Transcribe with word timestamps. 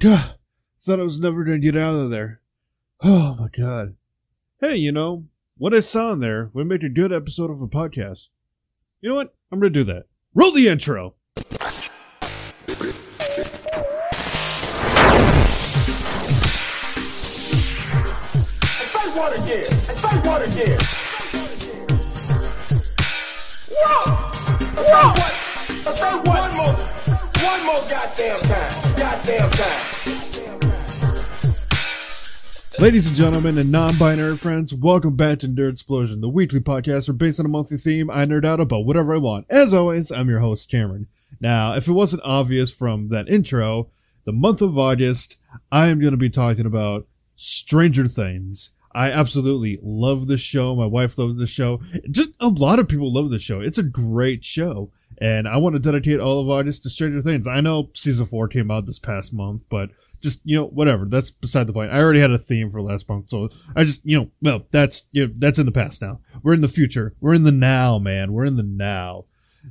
Thought 0.00 1.00
I 1.00 1.02
was 1.02 1.18
never 1.18 1.42
going 1.42 1.60
to 1.60 1.72
get 1.72 1.80
out 1.80 1.96
of 1.96 2.10
there. 2.10 2.40
Oh, 3.02 3.34
my 3.40 3.48
God. 3.56 3.96
Hey, 4.60 4.76
you 4.76 4.92
know, 4.92 5.24
what 5.56 5.74
I 5.74 5.80
saw 5.80 6.12
in 6.12 6.20
there 6.20 6.50
would 6.52 6.66
make 6.66 6.82
a 6.82 6.88
good 6.90 7.12
episode 7.12 7.50
of 7.50 7.62
a 7.62 7.66
podcast. 7.66 8.28
You 9.00 9.08
know 9.08 9.16
what? 9.16 9.34
I'm 9.50 9.58
going 9.58 9.72
to 9.72 9.78
do 9.78 9.84
that. 9.84 10.04
Roll 10.34 10.52
the 10.52 10.68
intro. 10.68 11.14
I 11.38 11.42
say 18.86 19.08
what 19.14 19.32
again? 19.38 19.72
Say 19.72 20.16
what 20.18 20.42
again? 20.42 20.78
Whoa! 23.70 24.12
Whoa! 24.76 25.14
I 25.86 26.20
what? 26.26 26.26
One 26.26 26.56
more. 26.56 27.15
One 27.42 27.66
more 27.66 27.80
goddamn 27.88 28.40
time. 28.40 28.96
Goddamn 28.96 29.50
time. 29.50 29.82
Ladies 32.78 33.08
and 33.08 33.16
gentlemen 33.16 33.58
and 33.58 33.70
non-binary 33.70 34.36
friends, 34.36 34.74
welcome 34.74 35.16
back 35.16 35.40
to 35.40 35.48
Nerd 35.48 35.72
Explosion, 35.72 36.20
the 36.20 36.28
weekly 36.28 36.60
podcast 36.60 37.08
where 37.08 37.14
based 37.14 37.38
on 37.38 37.46
a 37.46 37.48
monthly 37.50 37.76
theme, 37.76 38.10
I 38.10 38.24
nerd 38.24 38.44
out 38.44 38.60
about 38.60 38.86
whatever 38.86 39.14
I 39.14 39.18
want. 39.18 39.46
As 39.50 39.74
always, 39.74 40.10
I'm 40.10 40.28
your 40.28 40.40
host, 40.40 40.70
Cameron. 40.70 41.08
Now, 41.40 41.74
if 41.74 41.88
it 41.88 41.92
wasn't 41.92 42.22
obvious 42.24 42.72
from 42.72 43.08
that 43.08 43.28
intro, 43.28 43.90
the 44.24 44.32
month 44.32 44.62
of 44.62 44.78
August, 44.78 45.36
I 45.70 45.88
am 45.88 46.00
going 46.00 46.12
to 46.12 46.16
be 46.16 46.30
talking 46.30 46.66
about 46.66 47.06
Stranger 47.36 48.06
Things. 48.06 48.72
I 48.94 49.10
absolutely 49.10 49.78
love 49.82 50.26
this 50.26 50.40
show. 50.40 50.74
My 50.74 50.86
wife 50.86 51.18
loves 51.18 51.36
the 51.36 51.46
show. 51.46 51.80
Just 52.10 52.30
a 52.40 52.48
lot 52.48 52.78
of 52.78 52.88
people 52.88 53.12
love 53.12 53.28
the 53.28 53.38
show. 53.38 53.60
It's 53.60 53.76
a 53.76 53.82
great 53.82 54.42
show. 54.42 54.90
And 55.18 55.48
I 55.48 55.56
want 55.56 55.74
to 55.74 55.80
dedicate 55.80 56.20
all 56.20 56.40
of 56.40 56.48
August 56.48 56.82
to 56.82 56.90
Stranger 56.90 57.20
Things. 57.20 57.46
I 57.46 57.60
know 57.60 57.90
season 57.94 58.26
four 58.26 58.48
came 58.48 58.70
out 58.70 58.86
this 58.86 58.98
past 58.98 59.32
month, 59.32 59.64
but 59.70 59.90
just, 60.20 60.40
you 60.44 60.56
know, 60.56 60.66
whatever. 60.66 61.06
That's 61.06 61.30
beside 61.30 61.66
the 61.66 61.72
point. 61.72 61.92
I 61.92 62.00
already 62.00 62.20
had 62.20 62.30
a 62.30 62.38
theme 62.38 62.70
for 62.70 62.82
last 62.82 63.08
month. 63.08 63.30
So 63.30 63.48
I 63.74 63.84
just, 63.84 64.04
you 64.04 64.18
know, 64.18 64.30
well, 64.42 64.66
that's, 64.70 65.04
you 65.12 65.26
know, 65.26 65.34
that's 65.38 65.58
in 65.58 65.66
the 65.66 65.72
past 65.72 66.02
now. 66.02 66.20
We're 66.42 66.54
in 66.54 66.60
the 66.60 66.68
future. 66.68 67.14
We're 67.20 67.34
in 67.34 67.44
the 67.44 67.52
now, 67.52 67.98
man. 67.98 68.32
We're 68.32 68.44
in 68.44 68.56
the 68.56 68.62
now. 68.62 69.24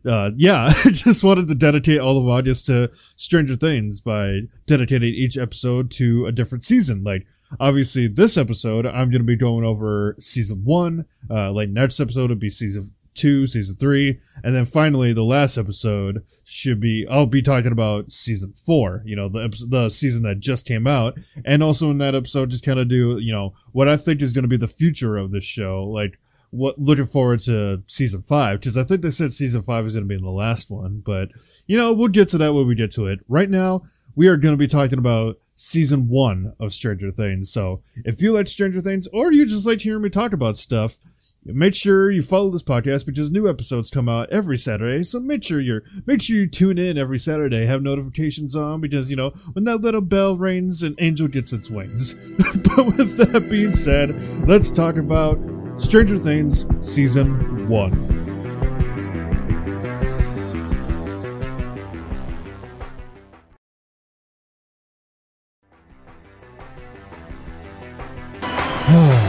Uh, 0.04 0.32
yeah, 0.36 0.66
I 0.86 0.90
just 0.90 1.24
wanted 1.24 1.48
to 1.48 1.56
dedicate 1.56 2.00
all 2.00 2.20
of 2.20 2.28
August 2.28 2.66
to 2.66 2.92
Stranger 3.16 3.56
Things 3.56 4.02
by 4.02 4.42
dedicating 4.66 5.14
each 5.14 5.38
episode 5.38 5.92
to 5.92 6.26
a 6.26 6.32
different 6.32 6.64
season. 6.64 7.04
Like, 7.04 7.26
obviously 7.60 8.08
this 8.08 8.38
episode 8.38 8.86
i'm 8.88 9.10
going 9.12 9.22
to 9.22 9.24
be 9.24 9.36
going 9.36 9.64
over 9.64 10.16
season 10.18 10.64
one 10.66 11.06
uh 11.30 11.52
like 11.52 11.70
next 11.70 12.00
episode 12.00 12.30
will 12.30 12.36
be 12.36 12.50
season 12.50 12.92
two 13.16 13.48
season 13.48 13.76
three 13.78 14.20
and 14.44 14.54
then 14.54 14.66
finally 14.66 15.14
the 15.14 15.24
last 15.24 15.58
episode 15.58 16.24
should 16.44 16.80
be 16.80 17.08
i'll 17.10 17.26
be 17.26 17.42
talking 17.42 17.72
about 17.72 18.12
season 18.12 18.54
four 18.54 19.02
you 19.06 19.16
know 19.16 19.30
the 19.30 19.66
the 19.70 19.90
season 19.90 20.24
that 20.24 20.40
just 20.40 20.68
came 20.68 20.86
out 20.86 21.18
and 21.46 21.64
also 21.64 21.90
in 21.90 21.98
that 21.98 22.14
episode 22.14 22.52
just 22.52 22.66
kind 22.66 22.80
of 22.80 22.88
do 22.88 23.18
you 23.20 23.32
know 23.32 23.54
what 23.72 23.88
i 23.88 23.98
think 23.98 24.22
is 24.22 24.34
going 24.34 24.44
to 24.44 24.50
be 24.50 24.58
the 24.58 24.68
future 24.68 25.18
of 25.18 25.32
this 25.32 25.46
show 25.46 25.84
like 25.84 26.20
what 26.52 26.78
looking 26.78 27.06
forward 27.06 27.40
to 27.40 27.82
season 27.88 28.22
five 28.22 28.60
because 28.60 28.78
i 28.78 28.84
think 28.84 29.02
they 29.02 29.10
said 29.10 29.32
season 29.32 29.62
five 29.64 29.86
is 29.86 29.94
going 29.94 30.08
to 30.08 30.16
be 30.16 30.22
the 30.22 30.30
last 30.30 30.70
one 30.70 31.02
but 31.06 31.30
you 31.68 31.78
know 31.78 31.92
we'll 31.94 32.08
get 32.08 32.28
to 32.28 32.38
that 32.38 32.54
when 32.54 32.68
we 32.68 32.76
get 32.76 32.92
to 32.92 33.08
it 33.08 33.20
right 33.28 33.50
now 33.50 33.82
we 34.16 34.28
are 34.28 34.38
going 34.38 34.54
to 34.54 34.58
be 34.58 34.68
talking 34.68 35.00
about 35.00 35.38
season 35.56 36.10
one 36.10 36.54
of 36.60 36.74
Stranger 36.74 37.12
Things. 37.12 37.50
So 37.50 37.82
if 38.04 38.22
you 38.22 38.34
like 38.34 38.48
Stranger 38.48 38.82
Things 38.82 39.08
or 39.08 39.32
you 39.32 39.46
just 39.46 39.66
like 39.66 39.82
hearing 39.82 40.02
me 40.02 40.10
talk 40.10 40.34
about 40.34 40.58
stuff, 40.58 40.98
make 41.46 41.76
sure 41.76 42.10
you 42.10 42.22
follow 42.22 42.50
this 42.50 42.64
podcast 42.64 43.06
because 43.06 43.32
new 43.32 43.48
episodes 43.48 43.92
come 43.92 44.10
out 44.10 44.30
every 44.32 44.58
Saturday. 44.58 45.04
So 45.04 45.20
make 45.20 45.44
sure 45.44 45.62
you're 45.62 45.84
make 46.06 46.22
sure 46.22 46.38
you 46.38 46.48
tune 46.48 46.78
in 46.78 46.98
every 46.98 47.20
Saturday, 47.20 47.66
have 47.66 47.84
notifications 47.84 48.56
on 48.56 48.82
because 48.82 49.10
you 49.10 49.16
know 49.16 49.30
when 49.54 49.66
that 49.66 49.82
little 49.82 50.02
bell 50.02 50.38
rings, 50.38 50.84
an 50.84 50.96
angel 51.00 51.28
gets 51.28 51.54
its 51.54 51.70
wings. 51.70 52.14
but 52.76 52.86
with 52.86 53.18
that 53.18 53.48
being 53.50 53.72
said, 53.72 54.16
let's 54.48 54.72
talk 54.72 54.98
about 54.98 55.40
Stranger 55.78 56.18
Things 56.18 56.66
season 56.80 57.68
one. 57.68 58.25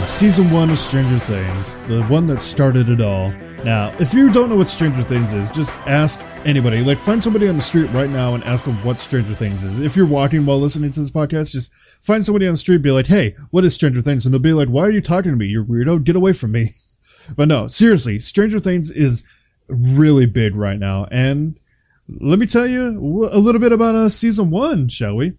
Season 0.07 0.53
1 0.53 0.71
of 0.71 0.79
Stranger 0.79 1.19
Things, 1.19 1.77
the 1.89 2.03
one 2.09 2.29
that 2.29 2.41
started 2.41 2.89
it 2.89 3.01
all. 3.01 3.33
Now, 3.65 3.95
if 3.99 4.15
you 4.15 4.31
don't 4.31 4.49
know 4.49 4.57
what 4.57 4.69
Stranger 4.69 5.03
Things 5.03 5.33
is, 5.33 5.51
just 5.51 5.77
ask 5.81 6.25
anybody. 6.45 6.81
Like, 6.81 6.99
find 6.99 7.21
somebody 7.21 7.49
on 7.49 7.57
the 7.57 7.63
street 7.63 7.91
right 7.91 8.09
now 8.09 8.35
and 8.35 8.45
ask 8.45 8.65
them 8.65 8.83
what 8.85 9.01
Stranger 9.01 9.35
Things 9.35 9.65
is. 9.65 9.81
If 9.81 9.97
you're 9.97 10.07
walking 10.07 10.47
while 10.47 10.61
listening 10.61 10.93
to 10.93 11.01
this 11.01 11.11
podcast, 11.11 11.51
just 11.51 11.73
find 12.01 12.25
somebody 12.25 12.47
on 12.47 12.55
the 12.55 12.59
street, 12.59 12.83
be 12.83 12.93
like, 12.93 13.09
hey, 13.09 13.35
what 13.51 13.65
is 13.65 13.75
Stranger 13.75 14.01
Things? 14.01 14.25
And 14.25 14.33
they'll 14.33 14.41
be 14.41 14.53
like, 14.53 14.69
why 14.69 14.85
are 14.85 14.91
you 14.91 15.01
talking 15.01 15.33
to 15.33 15.37
me? 15.37 15.47
You're 15.47 15.65
weirdo. 15.65 16.05
Get 16.05 16.17
away 16.17 16.33
from 16.33 16.53
me. 16.53 16.71
But 17.37 17.49
no, 17.49 17.67
seriously, 17.67 18.21
Stranger 18.21 18.61
Things 18.61 18.89
is 18.89 19.25
really 19.67 20.27
big 20.27 20.55
right 20.55 20.79
now. 20.79 21.09
And 21.11 21.59
let 22.09 22.39
me 22.39 22.47
tell 22.47 22.69
you 22.69 23.27
a 23.29 23.39
little 23.39 23.61
bit 23.61 23.73
about 23.73 23.97
uh, 23.97 24.09
season 24.09 24.51
one, 24.51 24.89
shall 24.89 25.17
we? 25.17 25.33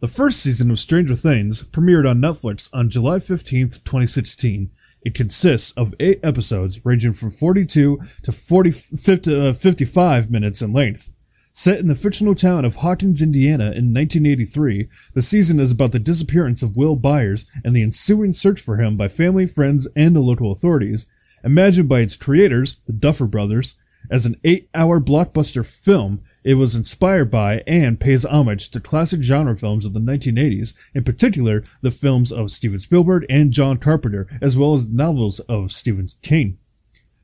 The 0.00 0.08
first 0.08 0.40
season 0.40 0.70
of 0.70 0.78
Stranger 0.78 1.14
Things 1.14 1.62
premiered 1.62 2.08
on 2.08 2.22
Netflix 2.22 2.70
on 2.72 2.88
July 2.88 3.18
15, 3.18 3.68
2016. 3.68 4.70
It 5.04 5.14
consists 5.14 5.72
of 5.72 5.94
eight 6.00 6.20
episodes 6.22 6.86
ranging 6.86 7.12
from 7.12 7.30
42 7.30 8.00
to 8.22 8.32
40, 8.32 8.70
50, 8.70 9.48
uh, 9.48 9.52
55 9.52 10.30
minutes 10.30 10.62
in 10.62 10.72
length. 10.72 11.12
Set 11.52 11.80
in 11.80 11.88
the 11.88 11.94
fictional 11.94 12.34
town 12.34 12.64
of 12.64 12.76
Hawkins, 12.76 13.20
Indiana 13.20 13.64
in 13.64 13.92
1983, 13.92 14.88
the 15.12 15.20
season 15.20 15.60
is 15.60 15.70
about 15.70 15.92
the 15.92 15.98
disappearance 15.98 16.62
of 16.62 16.78
Will 16.78 16.96
Byers 16.96 17.44
and 17.62 17.76
the 17.76 17.82
ensuing 17.82 18.32
search 18.32 18.62
for 18.62 18.78
him 18.78 18.96
by 18.96 19.08
family, 19.08 19.46
friends, 19.46 19.86
and 19.94 20.16
the 20.16 20.20
local 20.20 20.50
authorities. 20.50 21.06
Imagined 21.44 21.90
by 21.90 22.00
its 22.00 22.16
creators, 22.16 22.80
the 22.86 22.94
Duffer 22.94 23.26
Brothers, 23.26 23.76
as 24.10 24.24
an 24.24 24.40
eight-hour 24.44 25.00
blockbuster 25.00 25.66
film, 25.66 26.22
it 26.42 26.54
was 26.54 26.74
inspired 26.74 27.30
by 27.30 27.62
and 27.66 28.00
pays 28.00 28.24
homage 28.24 28.70
to 28.70 28.80
classic 28.80 29.22
genre 29.22 29.56
films 29.56 29.84
of 29.84 29.92
the 29.92 30.00
1980s, 30.00 30.74
in 30.94 31.04
particular 31.04 31.62
the 31.82 31.90
films 31.90 32.32
of 32.32 32.50
Steven 32.50 32.78
Spielberg 32.78 33.26
and 33.28 33.52
John 33.52 33.76
Carpenter, 33.76 34.26
as 34.40 34.56
well 34.56 34.74
as 34.74 34.86
novels 34.86 35.40
of 35.40 35.72
Stephen 35.72 36.06
King. 36.22 36.58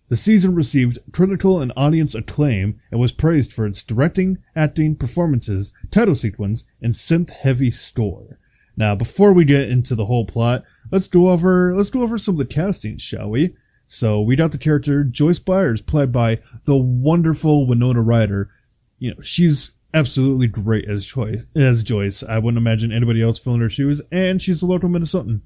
The 0.08 0.16
season 0.16 0.54
received 0.54 0.98
critical 1.12 1.60
and 1.60 1.72
audience 1.76 2.14
acclaim 2.14 2.80
and 2.92 3.00
was 3.00 3.10
praised 3.10 3.52
for 3.52 3.66
its 3.66 3.82
directing, 3.82 4.38
acting, 4.54 4.94
performances, 4.94 5.72
title 5.90 6.14
sequence, 6.14 6.64
and 6.80 6.92
synth-heavy 6.92 7.72
score. 7.72 8.38
Now, 8.76 8.94
before 8.94 9.32
we 9.32 9.44
get 9.44 9.68
into 9.68 9.94
the 9.94 10.06
whole 10.06 10.26
plot, 10.26 10.64
let's 10.92 11.08
go 11.08 11.30
over 11.30 11.74
let's 11.74 11.90
go 11.90 12.02
over 12.02 12.18
some 12.18 12.34
of 12.34 12.38
the 12.38 12.54
castings, 12.54 13.02
shall 13.02 13.30
we? 13.30 13.56
So 13.88 14.20
we 14.20 14.36
got 14.36 14.52
the 14.52 14.58
character 14.58 15.02
Joyce 15.02 15.38
Byers, 15.38 15.80
played 15.80 16.12
by 16.12 16.40
the 16.64 16.76
wonderful 16.76 17.66
Winona 17.66 18.02
Ryder. 18.02 18.50
You 18.98 19.14
know, 19.14 19.20
she's 19.20 19.72
absolutely 19.92 20.46
great 20.46 20.88
as 20.88 21.04
Joyce. 21.04 21.42
As 21.54 21.82
Joyce, 21.82 22.22
I 22.22 22.38
wouldn't 22.38 22.60
imagine 22.60 22.92
anybody 22.92 23.22
else 23.22 23.38
filling 23.38 23.60
her 23.60 23.70
shoes, 23.70 24.00
and 24.10 24.40
she's 24.40 24.62
a 24.62 24.66
local 24.66 24.88
Minnesotan. 24.88 25.40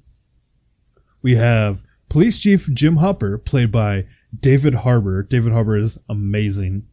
We 1.21 1.35
have 1.35 1.83
Police 2.09 2.39
Chief 2.39 2.71
Jim 2.73 2.97
Hopper, 2.97 3.37
played 3.37 3.71
by 3.71 4.05
David 4.37 4.75
Harbour. 4.75 5.23
David 5.23 5.53
Harbour 5.53 5.77
is 5.77 5.99
amazing. 6.09 6.87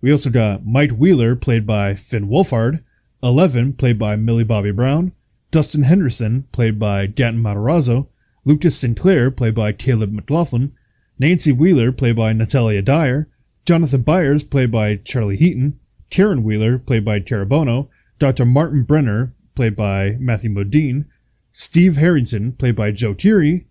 We 0.00 0.12
also 0.12 0.30
got 0.30 0.66
Mike 0.66 0.92
Wheeler, 0.92 1.36
played 1.36 1.66
by 1.66 1.94
Finn 1.94 2.28
Wolfhard. 2.28 2.82
Eleven, 3.22 3.72
played 3.72 3.98
by 3.98 4.16
Millie 4.16 4.44
Bobby 4.44 4.70
Brown. 4.70 5.12
Dustin 5.50 5.84
Henderson, 5.84 6.46
played 6.52 6.78
by 6.78 7.06
Gaten 7.06 7.40
Matarazzo. 7.40 8.08
Lucas 8.44 8.76
Sinclair, 8.76 9.30
played 9.30 9.54
by 9.54 9.72
Caleb 9.72 10.12
McLaughlin. 10.12 10.72
Nancy 11.18 11.50
Wheeler, 11.50 11.90
played 11.90 12.16
by 12.16 12.32
Natalia 12.32 12.80
Dyer, 12.80 13.28
Jonathan 13.66 14.02
Byers, 14.02 14.44
played 14.44 14.70
by 14.70 14.96
Charlie 14.96 15.36
Heaton, 15.36 15.78
Karen 16.10 16.42
Wheeler, 16.42 16.78
played 16.78 17.04
by 17.04 17.20
Cara 17.20 17.46
Buono, 17.46 17.90
Dr. 18.18 18.44
Martin 18.44 18.82
Brenner, 18.82 19.34
played 19.54 19.76
by 19.76 20.16
Matthew 20.18 20.50
Modine, 20.50 21.06
Steve 21.52 21.96
Harrington, 21.96 22.52
played 22.52 22.76
by 22.76 22.90
Joe 22.90 23.14
Keery, 23.14 23.66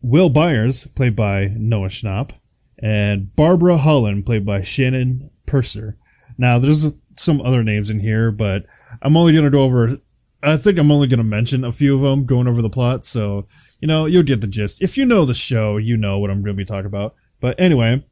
Will 0.00 0.28
Byers, 0.28 0.86
played 0.88 1.16
by 1.16 1.54
Noah 1.56 1.88
Schnapp, 1.88 2.32
and 2.78 3.34
Barbara 3.36 3.76
Holland, 3.78 4.26
played 4.26 4.44
by 4.44 4.62
Shannon 4.62 5.30
Purser. 5.46 5.96
Now, 6.36 6.58
there's 6.58 6.92
some 7.16 7.40
other 7.40 7.62
names 7.62 7.90
in 7.90 8.00
here, 8.00 8.30
but 8.30 8.66
I'm 9.00 9.16
only 9.16 9.32
going 9.32 9.44
to 9.44 9.50
go 9.50 9.62
over, 9.62 9.98
I 10.42 10.56
think 10.56 10.78
I'm 10.78 10.90
only 10.90 11.08
going 11.08 11.18
to 11.18 11.24
mention 11.24 11.64
a 11.64 11.72
few 11.72 11.94
of 11.94 12.02
them 12.02 12.26
going 12.26 12.48
over 12.48 12.62
the 12.62 12.70
plot, 12.70 13.06
so 13.06 13.46
you 13.82 13.88
know, 13.88 14.06
you'll 14.06 14.22
get 14.22 14.40
the 14.40 14.46
gist. 14.46 14.80
If 14.80 14.96
you 14.96 15.04
know 15.04 15.24
the 15.24 15.34
show, 15.34 15.76
you 15.76 15.96
know 15.96 16.20
what 16.20 16.30
I'm 16.30 16.42
going 16.42 16.56
to 16.56 16.60
be 16.60 16.64
talking 16.64 16.86
about. 16.86 17.16
But 17.40 17.58
anyway, 17.58 18.06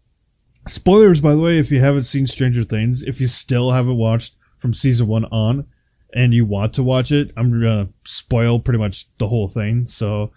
spoilers, 0.67 1.21
by 1.21 1.35
the 1.35 1.41
way, 1.41 1.59
if 1.59 1.71
you 1.71 1.81
haven't 1.81 2.03
seen 2.03 2.27
Stranger 2.27 2.65
Things, 2.65 3.03
if 3.03 3.21
you 3.21 3.27
still 3.27 3.73
haven't 3.73 3.97
watched 3.97 4.37
from 4.59 4.75
season 4.75 5.07
one 5.07 5.25
on, 5.27 5.67
and 6.13 6.35
you 6.35 6.45
want 6.45 6.75
to 6.75 6.83
watch 6.83 7.13
it, 7.13 7.33
I'm 7.37 7.51
going 7.51 7.63
to 7.63 7.93
spoil 8.05 8.59
pretty 8.61 8.79
much 8.79 9.07
the 9.19 9.29
whole 9.29 9.49
thing. 9.49 9.87
So, 9.87 10.33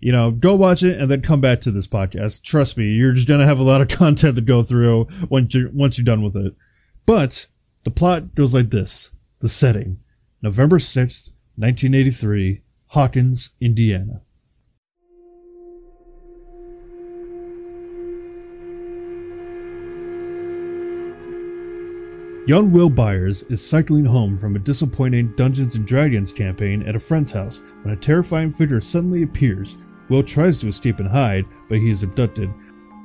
you 0.00 0.12
know, 0.12 0.30
go 0.30 0.54
watch 0.54 0.82
it 0.82 0.98
and 0.98 1.10
then 1.10 1.22
come 1.22 1.40
back 1.40 1.60
to 1.62 1.70
this 1.70 1.86
podcast. 1.86 2.42
Trust 2.42 2.78
me, 2.78 2.86
you're 2.86 3.12
just 3.12 3.28
going 3.28 3.40
to 3.40 3.46
have 3.46 3.58
a 3.58 3.64
lot 3.64 3.80
of 3.80 3.88
content 3.98 4.36
to 4.36 4.42
go 4.42 4.62
through 4.62 5.06
once 5.28 5.54
you're, 5.54 5.70
once 5.70 5.98
you're 5.98 6.04
done 6.04 6.22
with 6.22 6.36
it. 6.36 6.54
But 7.06 7.46
The 7.84 7.90
plot 7.90 8.34
goes 8.34 8.54
like 8.54 8.70
this 8.70 9.10
The 9.40 9.48
setting 9.48 10.00
November 10.42 10.78
6th, 10.78 11.30
1983, 11.56 12.62
Hawkins, 12.88 13.50
Indiana. 13.60 14.22
Young 22.48 22.72
Will 22.72 22.88
Byers 22.88 23.42
is 23.50 23.62
cycling 23.62 24.06
home 24.06 24.38
from 24.38 24.56
a 24.56 24.58
disappointing 24.58 25.34
Dungeons 25.36 25.74
and 25.74 25.86
Dragons 25.86 26.32
campaign 26.32 26.82
at 26.84 26.96
a 26.96 26.98
friend's 26.98 27.30
house 27.30 27.60
when 27.82 27.92
a 27.92 27.96
terrifying 27.98 28.50
figure 28.50 28.80
suddenly 28.80 29.22
appears. 29.22 29.76
Will 30.08 30.22
tries 30.22 30.58
to 30.62 30.68
escape 30.68 30.98
and 30.98 31.10
hide, 31.10 31.44
but 31.68 31.76
he 31.76 31.90
is 31.90 32.02
abducted. 32.02 32.48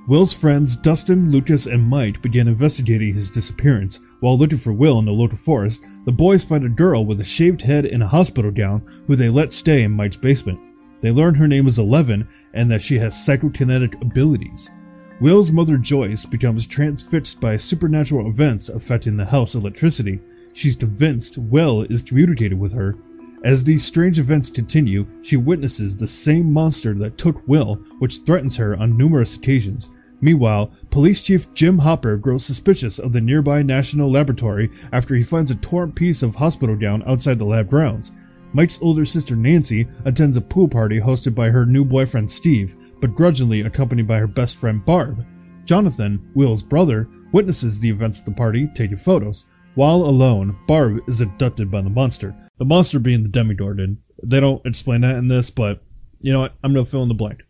Will's 0.07 0.31
friends 0.31 0.77
Dustin, 0.77 1.29
Lucas, 1.29 1.65
and 1.65 1.83
Mike 1.83 2.21
begin 2.21 2.47
investigating 2.47 3.13
his 3.13 3.29
disappearance. 3.29 3.99
While 4.21 4.37
looking 4.37 4.59
for 4.59 4.71
Will 4.71 4.97
in 4.99 5.03
the 5.03 5.11
local 5.11 5.37
forest, 5.37 5.83
the 6.05 6.13
boys 6.13 6.45
find 6.45 6.63
a 6.63 6.69
girl 6.69 7.05
with 7.05 7.19
a 7.19 7.25
shaved 7.25 7.63
head 7.63 7.83
and 7.83 8.01
a 8.01 8.07
hospital 8.07 8.49
gown 8.49 8.81
who 9.07 9.17
they 9.17 9.27
let 9.27 9.51
stay 9.51 9.83
in 9.83 9.91
Mike's 9.91 10.15
basement. 10.15 10.57
They 11.01 11.11
learn 11.11 11.35
her 11.35 11.49
name 11.49 11.67
is 11.67 11.79
Eleven 11.79 12.29
and 12.53 12.71
that 12.71 12.81
she 12.81 12.97
has 12.99 13.13
psychokinetic 13.13 14.01
abilities. 14.01 14.71
Will's 15.19 15.51
mother 15.51 15.77
Joyce 15.77 16.25
becomes 16.25 16.65
transfixed 16.65 17.39
by 17.39 17.55
supernatural 17.55 18.27
events 18.27 18.69
affecting 18.69 19.15
the 19.15 19.25
house 19.25 19.55
electricity. 19.55 20.19
She's 20.53 20.75
convinced 20.75 21.37
Will 21.37 21.83
is 21.83 22.01
communicating 22.01 22.59
with 22.59 22.73
her. 22.73 22.97
As 23.43 23.63
these 23.63 23.85
strange 23.85 24.19
events 24.19 24.49
continue, 24.49 25.05
she 25.21 25.37
witnesses 25.37 25.95
the 25.95 26.07
same 26.07 26.51
monster 26.51 26.93
that 26.95 27.17
took 27.17 27.47
Will, 27.47 27.75
which 27.99 28.19
threatens 28.25 28.57
her 28.57 28.75
on 28.75 28.97
numerous 28.97 29.35
occasions. 29.35 29.89
Meanwhile, 30.19 30.71
Police 30.89 31.21
Chief 31.21 31.53
Jim 31.53 31.77
Hopper 31.77 32.17
grows 32.17 32.45
suspicious 32.45 32.97
of 32.97 33.13
the 33.13 33.21
nearby 33.21 33.61
National 33.61 34.09
Laboratory 34.09 34.71
after 34.91 35.15
he 35.15 35.23
finds 35.23 35.51
a 35.51 35.55
torn 35.55 35.91
piece 35.91 36.23
of 36.23 36.35
hospital 36.35 36.75
gown 36.75 37.03
outside 37.05 37.37
the 37.37 37.45
lab 37.45 37.69
grounds. 37.69 38.11
Mike's 38.53 38.79
older 38.81 39.03
sister 39.03 39.35
Nancy 39.35 39.87
attends 40.05 40.37
a 40.37 40.41
pool 40.41 40.67
party 40.67 40.99
hosted 40.99 41.35
by 41.35 41.49
her 41.49 41.65
new 41.65 41.83
boyfriend 41.83 42.31
Steve, 42.31 42.75
but 43.03 43.15
grudgingly 43.15 43.59
accompanied 43.59 44.07
by 44.07 44.17
her 44.17 44.27
best 44.27 44.55
friend 44.55 44.85
Barb. 44.85 45.25
Jonathan, 45.65 46.25
Will's 46.35 46.63
brother, 46.63 47.09
witnesses 47.33 47.77
the 47.77 47.89
events 47.89 48.19
at 48.19 48.25
the 48.25 48.31
party, 48.31 48.69
taking 48.73 48.95
photos. 48.95 49.45
While 49.75 49.97
alone, 49.97 50.57
Barb 50.67 51.01
is 51.09 51.19
abducted 51.19 51.69
by 51.69 51.81
the 51.81 51.89
monster. 51.89 52.33
The 52.55 52.63
monster 52.63 52.99
being 52.99 53.21
the 53.21 53.27
Demogorgon. 53.27 53.97
They 54.23 54.39
don't 54.39 54.65
explain 54.65 55.01
that 55.01 55.17
in 55.17 55.27
this, 55.27 55.49
but 55.49 55.83
you 56.21 56.31
know 56.31 56.39
what? 56.39 56.53
I'm 56.63 56.71
gonna 56.71 56.85
fill 56.85 57.03
in 57.03 57.09
the 57.09 57.13
blank. 57.13 57.43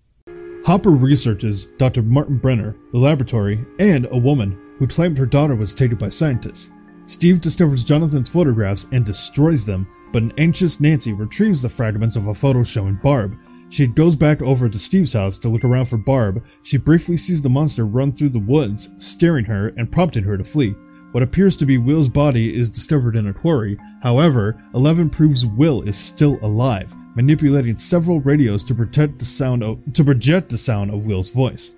Hopper 0.66 0.90
researches 0.90 1.68
Dr. 1.78 2.02
Martin 2.02 2.38
Brenner, 2.38 2.76
the 2.92 2.98
laboratory, 2.98 3.64
and 3.78 4.08
a 4.10 4.18
woman 4.18 4.60
who 4.80 4.88
claimed 4.88 5.20
her 5.20 5.28
daughter 5.28 5.54
was 5.54 5.76
taken 5.76 6.00
by 6.00 6.10
scientists. 6.10 6.72
Steve 7.06 7.42
discovers 7.42 7.84
Jonathan's 7.84 8.28
photographs 8.28 8.88
and 8.92 9.06
destroys 9.06 9.64
them, 9.64 9.88
but 10.12 10.24
an 10.24 10.34
anxious 10.40 10.80
Nancy 10.80 11.14
retrieves 11.14 11.62
the 11.62 11.70
fragments 11.70 12.16
of 12.16 12.26
a 12.26 12.34
photo 12.34 12.64
showing 12.64 12.96
Barb. 13.04 13.38
She 13.74 13.88
goes 13.88 14.16
back 14.16 14.40
over 14.44 14.70
to 14.70 14.78
Steve's 14.78 15.14
house 15.14 15.40
to 15.40 15.50
look 15.50 15.64
around 15.64 15.88
for 15.88 15.98
Barb. 15.98 16.46
She 16.62 16.78
briefly 16.78 17.18
sees 17.18 17.42
the 17.42 17.50
monster 17.50 17.88
run 17.88 18.12
through 18.12 18.30
the 18.30 18.38
woods, 18.38 18.92
scaring 18.98 19.46
her 19.46 19.70
and 19.70 19.92
prompting 19.92 20.24
her 20.25 20.38
to 20.38 20.44
flee. 20.44 20.75
What 21.12 21.24
appears 21.24 21.58
to 21.58 21.66
be 21.66 21.80
Will's 21.80 22.08
body 22.08 22.56
is 22.56 22.70
discovered 22.70 23.16
in 23.16 23.25
a 23.25 23.34
quarry. 23.34 23.80
However, 24.04 24.64
Eleven 24.75 25.10
proves 25.10 25.48
Will 25.48 25.81
is 25.81 25.98
still 25.98 26.38
alive, 26.44 26.94
manipulating 27.16 27.80
several 27.80 28.20
radios 28.20 28.64
to 28.66 28.75
protect 28.75 29.18
the 29.18 29.25
sound 29.25 29.64
of, 29.64 29.80
to 29.94 30.04
project 30.04 30.50
the 30.50 30.58
sound 30.60 30.94
of 30.94 31.08
Will's 31.08 31.31
voice. 31.31 31.74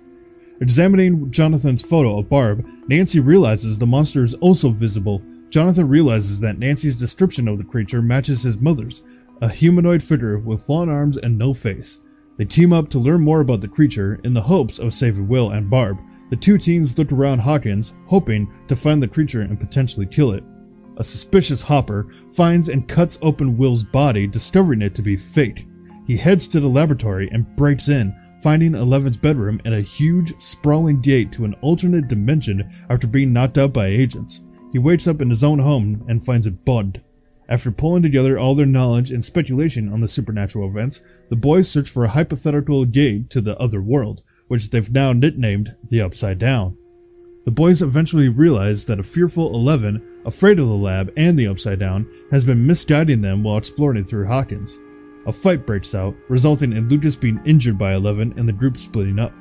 Examining 0.60 1.30
Jonathan's 1.30 1.80
photo 1.80 2.18
of 2.18 2.28
Barb, 2.28 2.62
Nancy 2.88 3.20
realizes 3.20 3.78
the 3.78 3.86
monster 3.86 4.22
is 4.22 4.34
also 4.34 4.68
visible. 4.68 5.22
Jonathan 5.48 5.88
realizes 5.88 6.40
that 6.40 6.58
Nancy's 6.58 6.96
description 6.96 7.48
of 7.48 7.56
the 7.56 7.64
creature 7.64 8.02
matches 8.02 8.42
his 8.42 8.58
mother's, 8.58 9.02
a 9.40 9.48
humanoid 9.48 10.02
figure 10.02 10.38
with 10.38 10.68
long 10.68 10.88
arms 10.88 11.16
and 11.16 11.36
no 11.36 11.52
face. 11.52 11.98
They 12.36 12.44
team 12.44 12.72
up 12.72 12.88
to 12.90 12.98
learn 12.98 13.22
more 13.22 13.40
about 13.40 13.60
the 13.60 13.68
creature 13.68 14.20
in 14.24 14.34
the 14.34 14.42
hopes 14.42 14.78
of 14.78 14.92
saving 14.92 15.28
Will 15.28 15.50
and 15.50 15.70
Barb. 15.70 15.98
The 16.30 16.36
two 16.36 16.58
teens 16.58 16.98
look 16.98 17.12
around 17.12 17.38
Hawkins, 17.38 17.94
hoping 18.06 18.52
to 18.68 18.76
find 18.76 19.02
the 19.02 19.08
creature 19.08 19.42
and 19.42 19.58
potentially 19.58 20.06
kill 20.06 20.32
it. 20.32 20.44
A 20.98 21.04
suspicious 21.04 21.62
Hopper 21.62 22.12
finds 22.32 22.68
and 22.68 22.88
cuts 22.88 23.18
open 23.22 23.56
Will's 23.56 23.84
body, 23.84 24.26
discovering 24.26 24.82
it 24.82 24.94
to 24.94 25.02
be 25.02 25.16
fake. 25.16 25.66
He 26.06 26.16
heads 26.16 26.48
to 26.48 26.60
the 26.60 26.68
laboratory 26.68 27.28
and 27.32 27.54
breaks 27.56 27.88
in, 27.88 28.14
finding 28.42 28.74
Eleven's 28.74 29.16
bedroom 29.16 29.60
and 29.64 29.74
a 29.74 29.80
huge, 29.80 30.38
sprawling 30.40 31.00
gate 31.00 31.32
to 31.32 31.44
an 31.44 31.54
alternate 31.62 32.08
dimension 32.08 32.70
after 32.90 33.06
being 33.06 33.32
knocked 33.32 33.58
out 33.58 33.72
by 33.72 33.86
agents. 33.86 34.42
He 34.72 34.78
wakes 34.78 35.06
up 35.06 35.20
in 35.20 35.30
his 35.30 35.44
own 35.44 35.58
home 35.58 36.04
and 36.08 36.24
finds 36.24 36.46
it 36.46 36.64
bugged. 36.64 37.00
After 37.48 37.70
pulling 37.70 38.02
together 38.02 38.38
all 38.38 38.54
their 38.54 38.66
knowledge 38.66 39.10
and 39.10 39.24
speculation 39.24 39.88
on 39.92 40.00
the 40.00 40.08
supernatural 40.08 40.68
events, 40.68 41.00
the 41.28 41.36
boys 41.36 41.70
search 41.70 41.88
for 41.88 42.04
a 42.04 42.08
hypothetical 42.08 42.84
gate 42.84 43.30
to 43.30 43.40
the 43.40 43.56
other 43.58 43.80
world, 43.80 44.22
which 44.48 44.70
they've 44.70 44.90
now 44.90 45.12
nicknamed 45.12 45.74
the 45.88 46.00
Upside 46.00 46.38
Down. 46.38 46.76
The 47.44 47.52
boys 47.52 47.82
eventually 47.82 48.28
realize 48.28 48.84
that 48.86 48.98
a 48.98 49.04
fearful 49.04 49.54
Eleven, 49.54 50.02
afraid 50.24 50.58
of 50.58 50.66
the 50.66 50.74
lab 50.74 51.12
and 51.16 51.38
the 51.38 51.46
Upside 51.46 51.78
Down, 51.78 52.10
has 52.32 52.42
been 52.42 52.66
misguiding 52.66 53.22
them 53.22 53.44
while 53.44 53.58
exploring 53.58 54.04
through 54.04 54.26
Hawkins. 54.26 54.78
A 55.26 55.32
fight 55.32 55.64
breaks 55.64 55.94
out, 55.94 56.16
resulting 56.28 56.72
in 56.72 56.88
Lucas 56.88 57.14
being 57.14 57.40
injured 57.44 57.78
by 57.78 57.94
Eleven 57.94 58.34
and 58.36 58.48
the 58.48 58.52
group 58.52 58.76
splitting 58.76 59.20
up. 59.20 59.32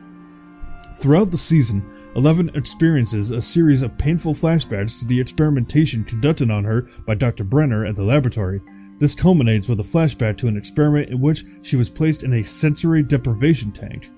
Throughout 0.96 1.30
the 1.30 1.38
season, 1.38 1.84
Eleven 2.16 2.50
experiences 2.56 3.32
a 3.32 3.42
series 3.42 3.82
of 3.82 3.98
painful 3.98 4.34
flashbacks 4.34 5.00
to 5.00 5.06
the 5.06 5.20
experimentation 5.20 6.06
conducted 6.06 6.50
on 6.50 6.64
her 6.64 6.88
by 7.06 7.16
Dr. 7.16 7.44
Brenner 7.44 7.86
at 7.86 7.98
the 7.98 8.04
laboratory. 8.04 8.62
This 8.98 9.14
culminates 9.14 9.68
with 9.68 9.82
a 9.82 9.84
flashback 9.84 10.38
to 10.38 10.48
an 10.48 10.56
experiment 10.56 11.10
in 11.10 11.20
which 11.20 11.44
she 11.64 11.76
was 11.76 11.90
placed 11.90 12.24
in 12.24 12.34
a 12.34 12.44
sensory 12.44 13.04
deprivation 13.04 13.74
tank. 13.74 14.10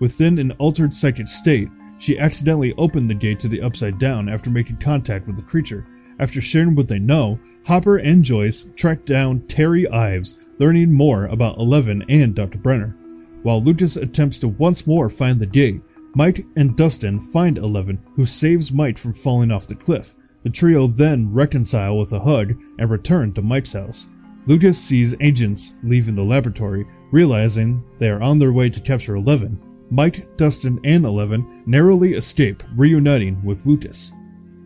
Within 0.00 0.40
an 0.40 0.50
altered 0.52 0.92
psychic 0.92 1.28
state, 1.28 1.68
she 1.98 2.18
accidentally 2.18 2.74
opened 2.78 3.08
the 3.08 3.14
gate 3.14 3.38
to 3.40 3.48
the 3.48 3.62
Upside 3.62 4.00
Down 4.00 4.28
after 4.28 4.50
making 4.50 4.78
contact 4.78 5.28
with 5.28 5.36
the 5.36 5.42
creature. 5.42 5.86
After 6.18 6.40
sharing 6.40 6.74
what 6.74 6.88
they 6.88 6.98
know, 6.98 7.38
Hopper 7.64 7.98
and 7.98 8.24
Joyce 8.24 8.66
track 8.74 9.04
down 9.04 9.46
Terry 9.46 9.88
Ives, 9.88 10.36
learning 10.58 10.92
more 10.92 11.26
about 11.26 11.58
Eleven 11.58 12.04
and 12.08 12.34
Dr. 12.34 12.58
Brenner. 12.58 12.96
While 13.44 13.62
Lucas 13.62 13.96
attempts 13.96 14.40
to 14.40 14.48
once 14.48 14.84
more 14.86 15.08
find 15.08 15.38
the 15.38 15.46
gate, 15.46 15.80
Mike 16.14 16.44
and 16.56 16.76
Dustin 16.76 17.20
find 17.20 17.58
Eleven, 17.58 17.98
who 18.14 18.24
saves 18.24 18.72
Mike 18.72 18.98
from 18.98 19.14
falling 19.14 19.50
off 19.50 19.66
the 19.66 19.74
cliff. 19.74 20.14
The 20.44 20.50
trio 20.50 20.86
then 20.86 21.32
reconcile 21.32 21.98
with 21.98 22.12
a 22.12 22.20
hug 22.20 22.54
and 22.78 22.90
return 22.90 23.32
to 23.34 23.42
Mike's 23.42 23.72
house. 23.72 24.08
Lucas 24.46 24.78
sees 24.78 25.14
agents 25.20 25.74
leaving 25.82 26.14
the 26.14 26.22
laboratory, 26.22 26.86
realizing 27.10 27.82
they 27.98 28.10
are 28.10 28.22
on 28.22 28.38
their 28.38 28.52
way 28.52 28.68
to 28.68 28.80
capture 28.80 29.16
Eleven. 29.16 29.58
Mike, 29.90 30.36
Dustin, 30.36 30.78
and 30.84 31.04
Eleven 31.04 31.62
narrowly 31.66 32.14
escape, 32.14 32.62
reuniting 32.76 33.42
with 33.44 33.64
Lucas. 33.64 34.12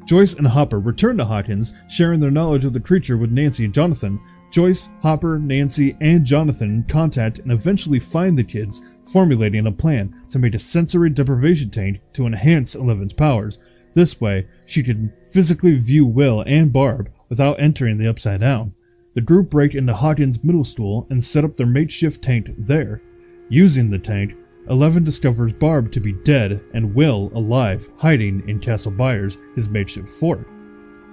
Joyce 0.05 0.35
and 0.35 0.47
Hopper 0.47 0.81
return 0.81 1.19
to 1.19 1.25
Hawkins, 1.25 1.75
sharing 1.88 2.19
their 2.19 2.31
knowledge 2.31 2.64
of 2.64 2.73
the 2.73 2.81
creature 2.81 3.17
with 3.17 3.31
Nancy 3.31 3.64
and 3.64 3.75
Jonathan. 3.75 4.21
Joyce, 4.50 4.88
Hopper, 5.02 5.38
Nancy, 5.38 5.97
and 6.00 6.25
Jonathan 6.25 6.83
contact 6.88 7.40
and 7.40 7.52
eventually 7.52 7.99
find 7.99 8.37
the 8.37 8.45
kids, 8.45 8.81
formulating 9.12 9.67
a 9.67 9.73
plan 9.73 10.15
to 10.31 10.38
make 10.38 10.55
a 10.55 10.59
sensory 10.59 11.11
deprivation 11.11 11.71
tank 11.71 12.00
to 12.12 12.27
enhance 12.27 12.75
Eleven's 12.75 13.12
powers. 13.12 13.59
This 13.95 14.21
way, 14.21 14.47
she 14.67 14.83
could 14.83 15.12
physically 15.31 15.75
view 15.75 16.07
Will 16.07 16.43
and 16.47 16.73
Barb 16.73 17.11
without 17.29 17.61
entering 17.61 17.99
the 17.99 18.09
Upside 18.09 18.41
Down. 18.41 18.75
The 19.15 19.21
group 19.21 19.50
break 19.50 19.75
into 19.75 19.95
Hawkins' 19.95 20.45
middle 20.45 20.65
school 20.65 21.07
and 21.11 21.23
set 21.25 21.45
up 21.45 21.57
their 21.57 21.67
makeshift 21.67 22.23
tank 22.23 22.50
there. 22.57 23.03
Using 23.49 23.91
the 23.91 23.99
tank, 23.99 24.37
Eleven 24.69 25.03
discovers 25.03 25.55
Barb 25.55 25.91
to 25.93 26.00
be 26.00 26.12
dead 26.12 26.62
and 26.75 26.95
Will 26.95 27.33
alive, 27.35 27.88
hiding 27.97 28.47
in 28.49 28.61
Castle 28.61 28.93
Byers, 28.93 29.38
his 29.55 29.69
makeshift 29.69 30.09
fort. 30.09 30.47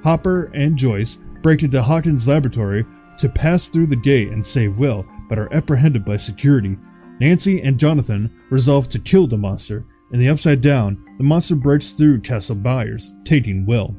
Hopper 0.04 0.52
and 0.54 0.78
Joyce 0.78 1.18
break 1.42 1.64
into 1.64 1.82
Hawkins' 1.82 2.28
laboratory 2.28 2.86
to 3.18 3.30
pass 3.30 3.70
through 3.70 3.88
the 3.88 3.96
gate 3.96 4.30
and 4.30 4.46
save 4.46 4.78
Will, 4.78 5.06
but 5.30 5.40
are 5.40 5.52
apprehended 5.54 6.04
by 6.04 6.18
security. 6.18 6.78
Nancy 7.20 7.62
and 7.62 7.80
Jonathan 7.80 8.32
resolve 8.50 8.90
to 8.90 9.00
kill 9.00 9.28
the 9.28 9.38
monster. 9.38 9.86
In 10.12 10.20
the 10.20 10.30
Upside 10.30 10.62
Down, 10.62 11.04
the 11.18 11.24
monster 11.24 11.56
breaks 11.56 11.92
through 11.92 12.22
Castle 12.22 12.56
Byers, 12.56 13.12
taking 13.24 13.66
Will. 13.66 13.96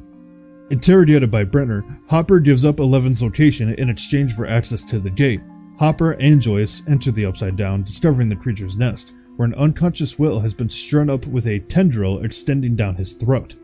Interrogated 0.69 1.31
by 1.31 1.43
Brenner, 1.43 1.83
Hopper 2.09 2.39
gives 2.39 2.63
up 2.63 2.79
Eleven's 2.79 3.21
location 3.21 3.73
in 3.73 3.89
exchange 3.89 4.33
for 4.33 4.45
access 4.45 4.83
to 4.83 4.99
the 4.99 5.09
gate. 5.09 5.41
Hopper 5.79 6.11
and 6.13 6.41
Joyce 6.41 6.83
enter 6.87 7.11
the 7.11 7.25
Upside 7.25 7.55
Down, 7.55 7.83
discovering 7.83 8.29
the 8.29 8.35
creature's 8.35 8.75
nest, 8.75 9.13
where 9.35 9.47
an 9.47 9.53
unconscious 9.55 10.19
Will 10.19 10.39
has 10.39 10.53
been 10.53 10.69
strung 10.69 11.09
up 11.09 11.25
with 11.25 11.47
a 11.47 11.59
tendril 11.59 12.23
extending 12.23 12.75
down 12.75 12.95
his 12.95 13.13
throat. 13.13 13.55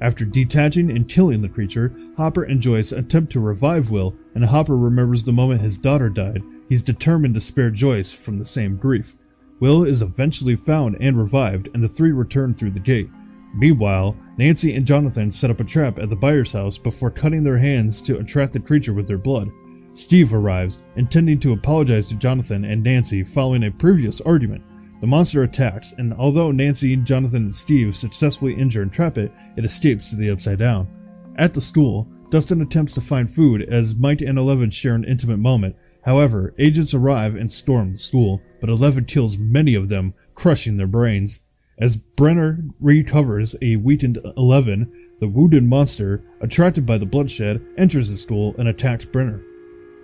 After 0.00 0.24
detaching 0.24 0.90
and 0.90 1.08
killing 1.08 1.40
the 1.40 1.48
creature, 1.48 1.94
Hopper 2.16 2.42
and 2.42 2.60
Joyce 2.60 2.92
attempt 2.92 3.32
to 3.32 3.40
revive 3.40 3.90
Will, 3.90 4.14
and 4.34 4.44
Hopper 4.44 4.76
remembers 4.76 5.24
the 5.24 5.32
moment 5.32 5.60
his 5.60 5.78
daughter 5.78 6.10
died. 6.10 6.42
He's 6.68 6.82
determined 6.82 7.34
to 7.34 7.40
spare 7.40 7.70
Joyce 7.70 8.12
from 8.12 8.38
the 8.38 8.44
same 8.44 8.76
grief. 8.76 9.14
Will 9.60 9.84
is 9.84 10.02
eventually 10.02 10.56
found 10.56 10.96
and 11.00 11.16
revived, 11.16 11.68
and 11.74 11.82
the 11.82 11.88
three 11.88 12.12
return 12.12 12.54
through 12.54 12.72
the 12.72 12.80
gate. 12.80 13.08
Meanwhile, 13.54 14.16
Nancy 14.36 14.74
and 14.74 14.86
Jonathan 14.86 15.30
set 15.30 15.50
up 15.50 15.60
a 15.60 15.64
trap 15.64 15.98
at 15.98 16.10
the 16.10 16.16
Byers' 16.16 16.52
house 16.52 16.76
before 16.76 17.10
cutting 17.10 17.44
their 17.44 17.58
hands 17.58 18.02
to 18.02 18.18
attract 18.18 18.52
the 18.52 18.60
creature 18.60 18.92
with 18.92 19.06
their 19.06 19.18
blood. 19.18 19.50
Steve 19.92 20.34
arrives, 20.34 20.82
intending 20.96 21.38
to 21.38 21.52
apologize 21.52 22.08
to 22.08 22.16
Jonathan 22.16 22.64
and 22.64 22.82
Nancy 22.82 23.22
following 23.22 23.64
a 23.64 23.70
previous 23.70 24.20
argument. 24.22 24.62
The 25.00 25.06
monster 25.06 25.44
attacks, 25.44 25.92
and 25.98 26.12
although 26.14 26.50
Nancy, 26.50 26.96
Jonathan, 26.96 27.44
and 27.44 27.54
Steve 27.54 27.94
successfully 27.94 28.54
injure 28.54 28.82
and 28.82 28.92
trap 28.92 29.18
it, 29.18 29.30
it 29.56 29.64
escapes 29.64 30.10
to 30.10 30.16
the 30.16 30.30
Upside 30.30 30.58
Down. 30.58 30.88
At 31.36 31.54
the 31.54 31.60
school, 31.60 32.08
Dustin 32.30 32.60
attempts 32.60 32.94
to 32.94 33.00
find 33.00 33.30
food 33.30 33.62
as 33.62 33.94
Mike 33.94 34.20
and 34.20 34.36
Eleven 34.36 34.70
share 34.70 34.96
an 34.96 35.04
intimate 35.04 35.38
moment. 35.38 35.76
However, 36.04 36.54
agents 36.58 36.92
arrive 36.92 37.34
and 37.34 37.50
storm 37.50 37.92
the 37.92 37.98
school, 37.98 38.42
but 38.60 38.68
Eleven 38.68 39.06
kills 39.06 39.38
many 39.38 39.74
of 39.74 39.88
them, 39.88 40.14
crushing 40.34 40.76
their 40.76 40.86
brains. 40.86 41.40
As 41.78 41.96
Brenner 41.96 42.64
recovers 42.78 43.56
a 43.62 43.76
weakened 43.76 44.18
Eleven, 44.36 44.92
the 45.20 45.28
wounded 45.28 45.64
monster, 45.64 46.22
attracted 46.40 46.84
by 46.84 46.98
the 46.98 47.06
bloodshed, 47.06 47.64
enters 47.78 48.10
the 48.10 48.16
school 48.16 48.54
and 48.58 48.68
attacks 48.68 49.04
Brenner. 49.04 49.42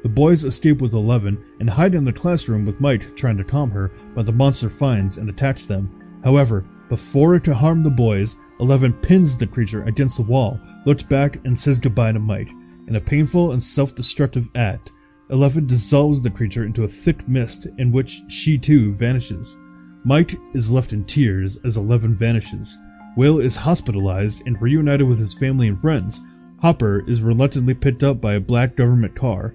The 0.02 0.08
boys 0.08 0.44
escape 0.44 0.80
with 0.80 0.94
Eleven 0.94 1.44
and 1.60 1.68
hide 1.68 1.94
in 1.94 2.04
the 2.04 2.12
classroom 2.12 2.64
with 2.64 2.80
Mike 2.80 3.14
trying 3.14 3.36
to 3.36 3.44
calm 3.44 3.70
her, 3.70 3.92
but 4.14 4.24
the 4.24 4.32
monster 4.32 4.70
finds 4.70 5.18
and 5.18 5.28
attacks 5.28 5.66
them. 5.66 6.20
However, 6.24 6.64
before 6.88 7.36
it 7.36 7.44
can 7.44 7.52
harm 7.52 7.82
the 7.82 7.90
boys, 7.90 8.36
Eleven 8.58 8.94
pins 8.94 9.36
the 9.36 9.46
creature 9.46 9.84
against 9.84 10.16
the 10.16 10.22
wall, 10.22 10.58
looks 10.86 11.02
back, 11.02 11.36
and 11.44 11.56
says 11.56 11.78
goodbye 11.78 12.12
to 12.12 12.18
Mike. 12.18 12.48
In 12.88 12.96
a 12.96 13.00
painful 13.00 13.52
and 13.52 13.62
self 13.62 13.94
destructive 13.94 14.48
act, 14.54 14.92
Eleven 15.30 15.66
dissolves 15.66 16.20
the 16.20 16.30
creature 16.30 16.64
into 16.64 16.84
a 16.84 16.88
thick 16.88 17.26
mist 17.28 17.66
in 17.78 17.92
which 17.92 18.22
she 18.28 18.58
too 18.58 18.92
vanishes. 18.94 19.56
Mike 20.04 20.34
is 20.54 20.70
left 20.70 20.92
in 20.92 21.04
tears 21.04 21.58
as 21.64 21.76
Eleven 21.76 22.14
vanishes. 22.14 22.76
Will 23.16 23.38
is 23.38 23.54
hospitalized 23.56 24.42
and 24.46 24.60
reunited 24.60 25.06
with 25.06 25.18
his 25.18 25.34
family 25.34 25.68
and 25.68 25.80
friends. 25.80 26.20
Hopper 26.60 27.08
is 27.08 27.22
reluctantly 27.22 27.74
picked 27.74 28.02
up 28.02 28.20
by 28.20 28.34
a 28.34 28.40
black 28.40 28.76
government 28.76 29.14
car. 29.14 29.54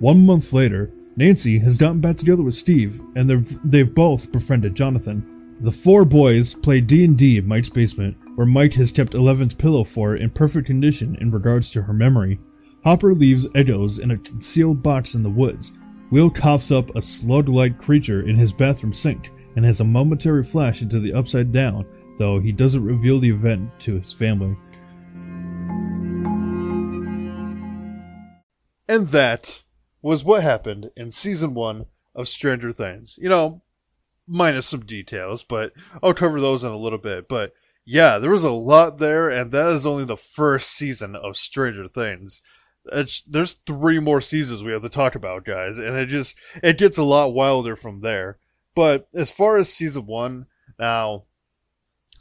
One 0.00 0.26
month 0.26 0.52
later, 0.52 0.90
Nancy 1.16 1.58
has 1.58 1.78
gotten 1.78 2.00
back 2.00 2.16
together 2.16 2.42
with 2.42 2.54
Steve, 2.54 3.00
and 3.14 3.28
they've, 3.28 3.58
they've 3.70 3.94
both 3.94 4.32
befriended 4.32 4.74
Jonathan. 4.74 5.56
The 5.60 5.70
four 5.70 6.04
boys 6.04 6.54
play 6.54 6.80
D&D 6.80 7.38
in 7.38 7.46
Mike's 7.46 7.68
basement, 7.68 8.16
where 8.34 8.46
Mike 8.46 8.74
has 8.74 8.90
kept 8.90 9.14
Eleven's 9.14 9.54
pillow 9.54 9.84
fort 9.84 10.20
in 10.20 10.30
perfect 10.30 10.66
condition 10.66 11.16
in 11.20 11.30
regards 11.30 11.70
to 11.70 11.82
her 11.82 11.92
memory. 11.92 12.40
Hopper 12.84 13.14
leaves 13.14 13.46
Eggos 13.50 14.00
in 14.00 14.10
a 14.10 14.18
concealed 14.18 14.82
box 14.82 15.14
in 15.14 15.22
the 15.22 15.30
woods. 15.30 15.72
Will 16.10 16.28
coughs 16.28 16.72
up 16.72 16.94
a 16.96 17.02
slug-like 17.02 17.78
creature 17.78 18.28
in 18.28 18.34
his 18.34 18.52
bathroom 18.52 18.92
sink 18.92 19.30
and 19.54 19.64
has 19.64 19.80
a 19.80 19.84
momentary 19.84 20.42
flash 20.42 20.82
into 20.82 20.98
the 20.98 21.12
Upside 21.14 21.52
Down, 21.52 21.86
though 22.18 22.40
he 22.40 22.50
doesn't 22.50 22.84
reveal 22.84 23.20
the 23.20 23.30
event 23.30 23.70
to 23.80 23.98
his 23.98 24.12
family. 24.12 24.56
And 28.88 29.08
that 29.08 29.62
was 30.02 30.24
what 30.24 30.42
happened 30.42 30.90
in 30.96 31.12
season 31.12 31.54
one 31.54 31.86
of 32.16 32.28
Stranger 32.28 32.72
Things. 32.72 33.16
You 33.22 33.28
know, 33.28 33.62
minus 34.26 34.66
some 34.66 34.84
details, 34.84 35.44
but 35.44 35.72
I'll 36.02 36.14
cover 36.14 36.40
those 36.40 36.64
in 36.64 36.72
a 36.72 36.76
little 36.76 36.98
bit. 36.98 37.28
But 37.28 37.52
yeah, 37.84 38.18
there 38.18 38.30
was 38.30 38.44
a 38.44 38.50
lot 38.50 38.98
there, 38.98 39.30
and 39.30 39.52
that 39.52 39.68
is 39.68 39.86
only 39.86 40.04
the 40.04 40.16
first 40.16 40.70
season 40.72 41.14
of 41.14 41.36
Stranger 41.36 41.86
Things. 41.86 42.42
It's, 42.86 43.22
there's 43.22 43.54
three 43.66 44.00
more 44.00 44.20
seasons 44.20 44.62
we 44.62 44.72
have 44.72 44.82
to 44.82 44.88
talk 44.88 45.14
about, 45.14 45.44
guys, 45.44 45.78
and 45.78 45.96
it 45.96 46.06
just 46.06 46.36
it 46.62 46.78
gets 46.78 46.98
a 46.98 47.04
lot 47.04 47.34
wilder 47.34 47.76
from 47.76 48.00
there. 48.00 48.38
But 48.74 49.08
as 49.14 49.30
far 49.30 49.56
as 49.56 49.72
season 49.72 50.06
one, 50.06 50.46
now, 50.78 51.24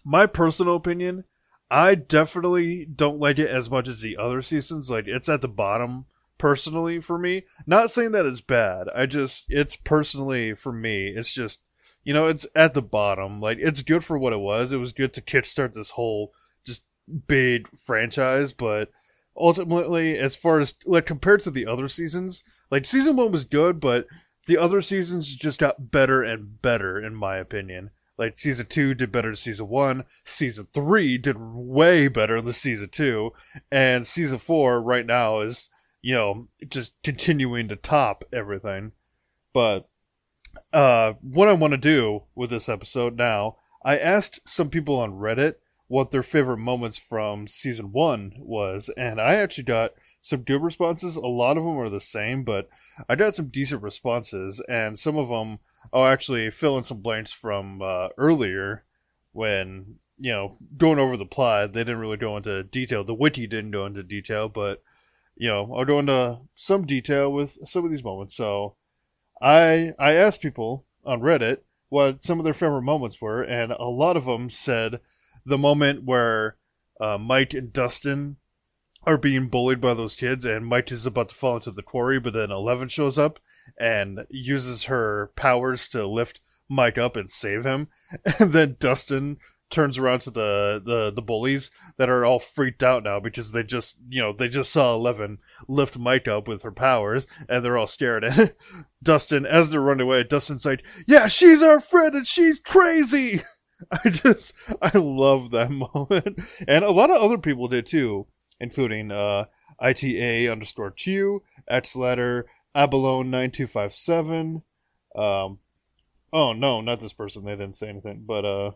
my 0.03 0.25
personal 0.25 0.75
opinion, 0.75 1.23
I 1.69 1.95
definitely 1.95 2.85
don't 2.85 3.19
like 3.19 3.39
it 3.39 3.49
as 3.49 3.69
much 3.69 3.87
as 3.87 4.01
the 4.01 4.17
other 4.17 4.41
seasons. 4.41 4.89
Like 4.89 5.07
it's 5.07 5.29
at 5.29 5.41
the 5.41 5.47
bottom 5.47 6.05
personally 6.37 6.99
for 6.99 7.17
me. 7.17 7.43
Not 7.65 7.91
saying 7.91 8.11
that 8.11 8.25
it's 8.25 8.41
bad. 8.41 8.87
I 8.93 9.05
just 9.05 9.45
it's 9.49 9.77
personally 9.77 10.53
for 10.53 10.73
me. 10.73 11.07
It's 11.07 11.31
just 11.31 11.61
you 12.03 12.13
know 12.13 12.27
it's 12.27 12.45
at 12.55 12.73
the 12.73 12.81
bottom. 12.81 13.39
Like 13.39 13.59
it's 13.59 13.83
good 13.83 14.03
for 14.03 14.17
what 14.17 14.33
it 14.33 14.39
was. 14.39 14.73
It 14.73 14.77
was 14.77 14.91
good 14.91 15.13
to 15.13 15.21
kickstart 15.21 15.73
this 15.73 15.91
whole 15.91 16.33
just 16.65 16.83
big 17.27 17.69
franchise, 17.77 18.51
but 18.51 18.89
ultimately, 19.35 20.17
as 20.17 20.35
far 20.35 20.59
as 20.59 20.75
like 20.85 21.05
compared 21.05 21.41
to 21.41 21.51
the 21.51 21.65
other 21.65 21.87
seasons, 21.87 22.43
like 22.69 22.85
season 22.85 23.15
one 23.15 23.31
was 23.31 23.45
good, 23.45 23.79
but 23.79 24.07
the 24.47 24.57
other 24.57 24.81
seasons 24.81 25.35
just 25.35 25.59
got 25.59 25.91
better 25.91 26.23
and 26.23 26.61
better 26.61 26.99
in 26.99 27.15
my 27.15 27.37
opinion. 27.37 27.91
Like 28.17 28.37
season 28.37 28.67
two 28.67 28.93
did 28.93 29.11
better 29.11 29.29
than 29.29 29.35
season 29.35 29.67
one. 29.67 30.05
Season 30.25 30.67
three 30.73 31.17
did 31.17 31.37
way 31.39 32.07
better 32.07 32.41
than 32.41 32.53
season 32.53 32.89
two, 32.89 33.33
and 33.71 34.05
season 34.05 34.37
four 34.37 34.81
right 34.81 35.05
now 35.05 35.39
is 35.39 35.69
you 36.01 36.15
know, 36.15 36.47
just 36.67 37.01
continuing 37.03 37.67
to 37.67 37.75
top 37.75 38.23
everything. 38.33 38.91
But 39.53 39.87
uh, 40.73 41.13
what 41.21 41.47
I 41.47 41.53
want 41.53 41.71
to 41.71 41.77
do 41.77 42.23
with 42.35 42.49
this 42.49 42.67
episode 42.67 43.17
now, 43.17 43.57
I 43.83 43.97
asked 43.97 44.47
some 44.47 44.69
people 44.69 44.99
on 44.99 45.13
Reddit 45.13 45.55
what 45.91 46.11
their 46.11 46.23
favorite 46.23 46.55
moments 46.55 46.97
from 46.97 47.49
season 47.49 47.91
one 47.91 48.31
was, 48.37 48.89
and 48.95 49.19
I 49.19 49.35
actually 49.35 49.65
got 49.65 49.91
some 50.21 50.43
good 50.43 50.63
responses. 50.63 51.17
A 51.17 51.19
lot 51.19 51.57
of 51.57 51.65
them 51.65 51.77
are 51.77 51.89
the 51.89 51.99
same, 51.99 52.45
but 52.45 52.69
I 53.09 53.15
got 53.15 53.35
some 53.35 53.49
decent 53.49 53.83
responses, 53.83 54.61
and 54.69 54.97
some 54.97 55.17
of 55.17 55.27
them 55.27 55.59
I'll 55.91 56.05
actually 56.05 56.49
fill 56.49 56.77
in 56.77 56.85
some 56.85 57.01
blanks 57.01 57.33
from 57.33 57.81
uh, 57.81 58.07
earlier 58.17 58.85
when 59.33 59.95
you 60.17 60.31
know 60.31 60.57
going 60.77 60.97
over 60.97 61.17
the 61.17 61.25
plot. 61.25 61.73
They 61.73 61.81
didn't 61.81 61.99
really 61.99 62.15
go 62.15 62.37
into 62.37 62.63
detail. 62.63 63.03
The 63.03 63.13
wiki 63.13 63.45
didn't 63.45 63.71
go 63.71 63.85
into 63.85 64.01
detail, 64.01 64.47
but 64.47 64.81
you 65.35 65.49
know, 65.49 65.73
I'll 65.75 65.83
go 65.83 65.99
into 65.99 66.39
some 66.55 66.85
detail 66.85 67.33
with 67.33 67.57
some 67.67 67.83
of 67.83 67.91
these 67.91 68.03
moments. 68.03 68.33
So 68.33 68.75
I 69.41 69.93
I 69.99 70.13
asked 70.13 70.39
people 70.39 70.85
on 71.03 71.19
Reddit 71.19 71.57
what 71.89 72.23
some 72.23 72.39
of 72.39 72.45
their 72.45 72.53
favorite 72.53 72.83
moments 72.83 73.21
were, 73.21 73.41
and 73.41 73.73
a 73.73 73.83
lot 73.83 74.15
of 74.15 74.23
them 74.23 74.49
said 74.49 75.01
the 75.45 75.57
moment 75.57 76.03
where 76.03 76.57
uh, 76.99 77.17
Mike 77.17 77.53
and 77.53 77.71
Dustin 77.71 78.37
are 79.03 79.17
being 79.17 79.47
bullied 79.47 79.81
by 79.81 79.93
those 79.93 80.15
kids, 80.15 80.45
and 80.45 80.65
Mike 80.65 80.91
is 80.91 81.05
about 81.05 81.29
to 81.29 81.35
fall 81.35 81.55
into 81.55 81.71
the 81.71 81.81
quarry, 81.81 82.19
but 82.19 82.33
then 82.33 82.51
Eleven 82.51 82.87
shows 82.87 83.17
up 83.17 83.39
and 83.79 84.25
uses 84.29 84.83
her 84.83 85.31
powers 85.35 85.87
to 85.89 86.05
lift 86.05 86.41
Mike 86.69 86.97
up 86.97 87.15
and 87.15 87.29
save 87.29 87.65
him, 87.65 87.87
and 88.39 88.53
then 88.53 88.77
Dustin 88.79 89.37
turns 89.71 89.97
around 89.97 90.19
to 90.19 90.29
the, 90.29 90.81
the 90.85 91.11
the 91.11 91.21
bullies 91.21 91.71
that 91.97 92.09
are 92.09 92.25
all 92.25 92.39
freaked 92.39 92.83
out 92.83 93.03
now 93.03 93.19
because 93.19 93.53
they 93.53 93.63
just 93.63 93.97
you 94.09 94.21
know 94.21 94.33
they 94.33 94.47
just 94.47 94.71
saw 94.71 94.93
Eleven 94.93 95.39
lift 95.67 95.97
Mike 95.97 96.27
up 96.27 96.47
with 96.47 96.61
her 96.61 96.71
powers 96.71 97.25
and 97.49 97.63
they're 97.63 97.77
all 97.77 97.87
scared. 97.87 98.23
And 98.31 98.53
Dustin 99.01 99.45
as 99.45 99.69
they're 99.69 99.81
running 99.81 100.05
away. 100.05 100.23
Dustin's 100.23 100.65
like, 100.65 100.85
"Yeah, 101.07 101.27
she's 101.27 101.63
our 101.63 101.79
friend 101.79 102.13
and 102.13 102.27
she's 102.27 102.59
crazy." 102.59 103.41
I 103.91 104.09
just 104.09 104.53
I 104.81 104.97
love 104.97 105.51
that 105.51 105.71
moment, 105.93 106.39
and 106.67 106.83
a 106.83 106.91
lot 106.91 107.09
of 107.09 107.21
other 107.21 107.37
people 107.37 107.67
did 107.67 107.85
too, 107.85 108.27
including 108.59 109.11
uh, 109.11 109.45
ITA 109.79 110.49
underscore 110.49 110.91
Q, 110.91 111.43
X 111.67 111.95
letter, 111.95 112.45
Abalone 112.75 113.29
nine 113.29 113.51
two 113.51 113.67
five 113.67 113.93
seven. 113.93 114.63
Um, 115.15 115.59
oh 116.31 116.53
no, 116.53 116.81
not 116.81 116.99
this 116.99 117.13
person. 117.13 117.43
They 117.43 117.51
didn't 117.51 117.75
say 117.75 117.89
anything, 117.89 118.23
but 118.25 118.45
uh 118.45 118.71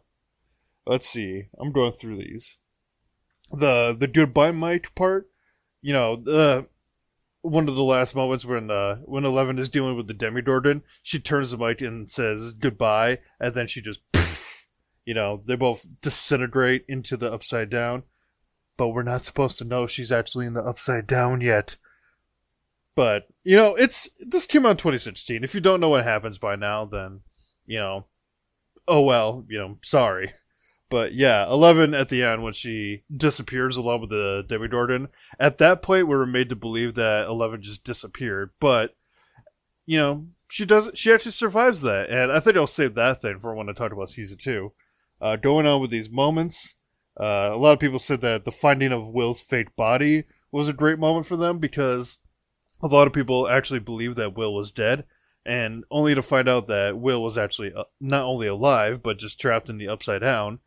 let's 0.86 1.08
see. 1.08 1.46
I'm 1.60 1.72
going 1.72 1.94
through 1.94 2.18
these. 2.18 2.58
The 3.52 3.96
the 3.98 4.08
goodbye 4.08 4.52
Mike 4.52 4.94
part, 4.96 5.30
you 5.82 5.94
know, 5.94 6.16
the 6.16 6.68
one 7.46 7.70
of 7.70 7.76
the 7.76 7.84
last 7.84 8.16
moments 8.16 8.44
when 8.44 8.72
uh, 8.72 8.96
when 9.06 9.24
Eleven 9.24 9.60
is 9.60 9.70
dealing 9.70 9.96
with 9.96 10.08
the 10.08 10.14
Demogorgon, 10.14 10.84
she 11.04 11.20
turns 11.20 11.52
the 11.52 11.58
mic 11.58 11.82
and 11.82 12.10
says 12.10 12.54
goodbye, 12.54 13.20
and 13.40 13.54
then 13.54 13.68
she 13.68 13.82
just, 13.82 14.00
you 15.06 15.14
know, 15.14 15.42
they 15.46 15.56
both 15.56 15.86
disintegrate 16.02 16.84
into 16.88 17.16
the 17.16 17.32
upside 17.32 17.70
down. 17.70 18.04
But 18.78 18.90
we're 18.90 19.04
not 19.04 19.24
supposed 19.24 19.58
to 19.60 19.66
know 19.66 19.88
she's 19.88 20.12
actually 20.12 20.46
in 20.46 20.54
the 20.54 20.62
upside 20.62 21.08
down 21.08 21.40
yet. 21.40 21.78
But 22.94 23.28
you 23.44 23.56
know, 23.56 23.76
it's 23.76 24.10
this 24.20 24.46
came 24.46 24.66
out 24.66 24.72
in 24.72 24.78
2016. 24.78 25.44
If 25.44 25.56
you 25.56 25.62
don't 25.62 25.80
know 25.80 25.90
what 25.90 26.04
happens 26.04 26.38
by 26.38 26.56
now, 26.56 26.86
then 26.86 27.22
you 27.66 27.80
know, 27.80 28.06
oh 28.88 29.02
well, 29.02 29.46
you 29.48 29.58
know, 29.58 29.78
sorry. 29.82 30.34
But 30.90 31.14
yeah, 31.14 31.46
Eleven 31.46 31.94
at 31.94 32.10
the 32.10 32.24
end 32.24 32.44
when 32.44 32.54
she 32.54 33.04
disappears 33.16 33.76
along 33.76 34.02
with 34.02 34.10
the 34.12 34.44
Demogorgon. 34.48 35.10
At 35.40 35.58
that 35.58 35.82
point, 35.82 36.08
we 36.08 36.16
were 36.16 36.28
made 36.28 36.50
to 36.50 36.56
believe 36.56 36.96
that 36.96 37.28
Eleven 37.28 37.62
just 37.62 37.84
disappeared. 37.84 38.52
But 38.60 38.96
you 39.86 39.98
know, 39.98 40.28
she 40.48 40.66
does. 40.66 40.90
She 40.94 41.12
actually 41.12 41.32
survives 41.32 41.82
that, 41.82 42.10
and 42.10 42.32
I 42.32 42.40
think 42.40 42.56
I'll 42.56 42.68
save 42.68 42.96
that 42.96 43.22
thing 43.22 43.40
for 43.40 43.54
when 43.56 43.70
I 43.70 43.74
talk 43.74 43.92
about 43.92 44.10
season 44.10 44.38
two. 44.38 44.74
Uh, 45.22 45.36
going 45.36 45.66
on 45.66 45.82
with 45.82 45.92
these 45.92 46.10
moments, 46.10 46.76
uh, 47.20 47.50
a 47.52 47.58
lot 47.58 47.74
of 47.74 47.80
people 47.80 48.00
said 48.00 48.22
that 48.22 48.46
the 48.46 48.52
finding 48.52 48.92
of 48.92 49.10
Will's 49.10 49.42
fake 49.42 49.76
body 49.76 50.26
was 50.52 50.68
a 50.68 50.74
great 50.74 51.00
moment 51.00 51.26
for 51.26 51.38
them 51.38 51.60
because 51.60 52.20
a 52.82 52.88
lot 52.88 53.08
of 53.08 53.14
people 53.14 53.48
actually 53.48 53.80
believed 53.80 54.18
that 54.18 54.36
Will 54.36 54.54
was 54.54 54.72
dead, 54.72 55.06
and 55.46 55.84
only 55.90 56.14
to 56.16 56.22
find 56.22 56.50
out 56.50 56.68
that 56.68 56.98
Will 56.98 57.24
was 57.24 57.38
actually 57.38 57.74
uh, 57.74 57.86
not 58.02 58.24
only 58.24 58.48
alive 58.48 59.02
but 59.02 59.20
just 59.20 59.40
trapped 59.40 59.70
in 59.70 59.78
the 59.78 59.88
upside 59.88 60.22
down 60.22 60.60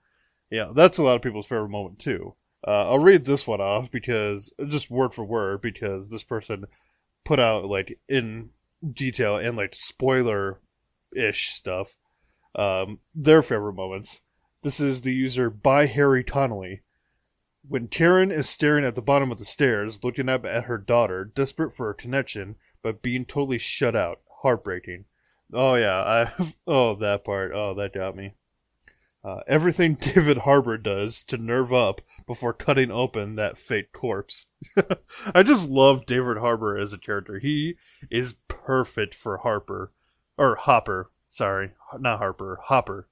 yeah, 0.50 0.70
that's 0.74 0.98
a 0.98 1.02
lot 1.02 1.16
of 1.16 1.22
people's 1.22 1.46
favorite 1.46 1.68
moment 1.68 1.98
too. 1.98 2.34
Uh, 2.66 2.90
I'll 2.90 2.98
read 2.98 3.24
this 3.24 3.46
one 3.46 3.60
off 3.60 3.90
because 3.90 4.52
just 4.68 4.90
word 4.90 5.14
for 5.14 5.24
word 5.24 5.60
because 5.60 6.08
this 6.08 6.24
person 6.24 6.64
put 7.24 7.38
out 7.38 7.66
like 7.66 7.98
in 8.08 8.50
detail 8.92 9.36
and 9.36 9.56
like 9.56 9.74
spoiler 9.74 10.60
ish 11.14 11.50
stuff. 11.50 11.96
Um, 12.54 13.00
their 13.14 13.42
favorite 13.42 13.74
moments. 13.74 14.22
This 14.62 14.80
is 14.80 15.02
the 15.02 15.14
user 15.14 15.50
by 15.50 15.86
Harry 15.86 16.24
Tonnelly. 16.24 16.82
When 17.66 17.86
Karen 17.86 18.32
is 18.32 18.48
staring 18.48 18.84
at 18.84 18.96
the 18.96 19.02
bottom 19.02 19.30
of 19.30 19.38
the 19.38 19.44
stairs, 19.44 20.02
looking 20.02 20.28
up 20.28 20.44
at 20.44 20.64
her 20.64 20.78
daughter, 20.78 21.24
desperate 21.24 21.76
for 21.76 21.90
a 21.90 21.94
connection, 21.94 22.56
but 22.82 23.02
being 23.02 23.24
totally 23.24 23.58
shut 23.58 23.94
out. 23.94 24.20
Heartbreaking. 24.42 25.04
Oh 25.52 25.74
yeah, 25.74 25.98
I 26.38 26.52
oh 26.66 26.96
that 26.96 27.24
part. 27.24 27.52
Oh, 27.54 27.74
that 27.74 27.92
got 27.92 28.16
me. 28.16 28.34
Uh, 29.24 29.40
everything 29.46 29.94
David 30.00 30.38
Harbour 30.38 30.76
does 30.76 31.22
to 31.24 31.36
nerve 31.36 31.72
up 31.72 32.00
before 32.26 32.52
cutting 32.52 32.90
open 32.90 33.36
that 33.36 33.58
fake 33.58 33.92
corpse. 33.92 34.46
I 35.34 35.42
just 35.44 35.68
love 35.68 36.06
David 36.06 36.38
Harbour 36.38 36.76
as 36.76 36.92
a 36.92 36.98
character. 36.98 37.38
He 37.38 37.76
is 38.10 38.36
perfect 38.48 39.14
for 39.14 39.38
Harper. 39.38 39.92
Or 40.36 40.56
Hopper. 40.56 41.10
Sorry. 41.28 41.72
Not 41.98 42.18
Harper. 42.18 42.60
Hopper. 42.64 43.08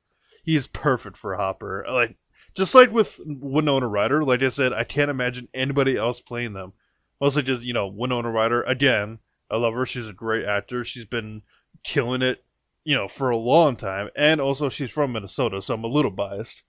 He 0.47 0.57
is 0.57 0.67
perfect 0.67 1.19
for 1.19 1.37
Hopper. 1.37 1.85
Like, 1.91 2.17
just 2.55 2.75
like 2.75 2.91
with 2.91 3.21
Winona 3.27 3.87
Ryder, 3.87 4.25
like 4.25 4.43
I 4.43 4.49
said, 4.49 4.73
I 4.73 4.85
can't 4.85 5.11
imagine 5.11 5.49
anybody 5.53 5.99
else 5.99 6.23
playing 6.23 6.55
them. 6.55 6.73
Mostly 7.21 7.43
just, 7.43 7.65
you 7.65 7.75
know, 7.75 7.87
Winona 7.87 8.31
Ryder. 8.31 8.63
Again, 8.63 9.19
I 9.51 9.59
love 9.59 9.75
her. 9.75 9.85
She's 9.85 10.07
a 10.07 10.15
great 10.15 10.47
actor. 10.47 10.83
She's 10.85 11.05
been 11.05 11.43
killing 11.83 12.23
it 12.23 12.47
you 12.87 12.95
know, 12.95 13.09
for 13.09 13.31
a 13.31 13.37
long 13.37 13.75
time. 13.75 14.09
And 14.15 14.41
also, 14.41 14.69
she's 14.69 14.93
from 14.93 15.13
Minnesota, 15.13 15.61
so 15.61 15.75
I'm 15.75 15.83
a 15.83 15.89
little 15.89 16.13
biased. 16.13 16.63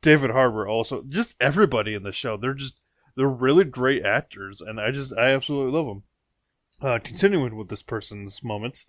David 0.00 0.30
Harbour 0.30 0.68
also, 0.68 1.02
just 1.08 1.34
everybody 1.40 1.92
in 1.92 2.04
the 2.04 2.12
show. 2.12 2.36
They're 2.36 2.54
just, 2.54 2.80
they're 3.16 3.26
really 3.26 3.64
great 3.64 4.04
actors, 4.04 4.60
and 4.60 4.80
I 4.80 4.92
just, 4.92 5.12
I 5.18 5.30
absolutely 5.30 5.72
love 5.72 5.86
them. 5.86 6.02
Uh, 6.80 6.98
continuing 7.02 7.56
with 7.56 7.68
this 7.68 7.82
person's 7.82 8.44
moments, 8.44 8.86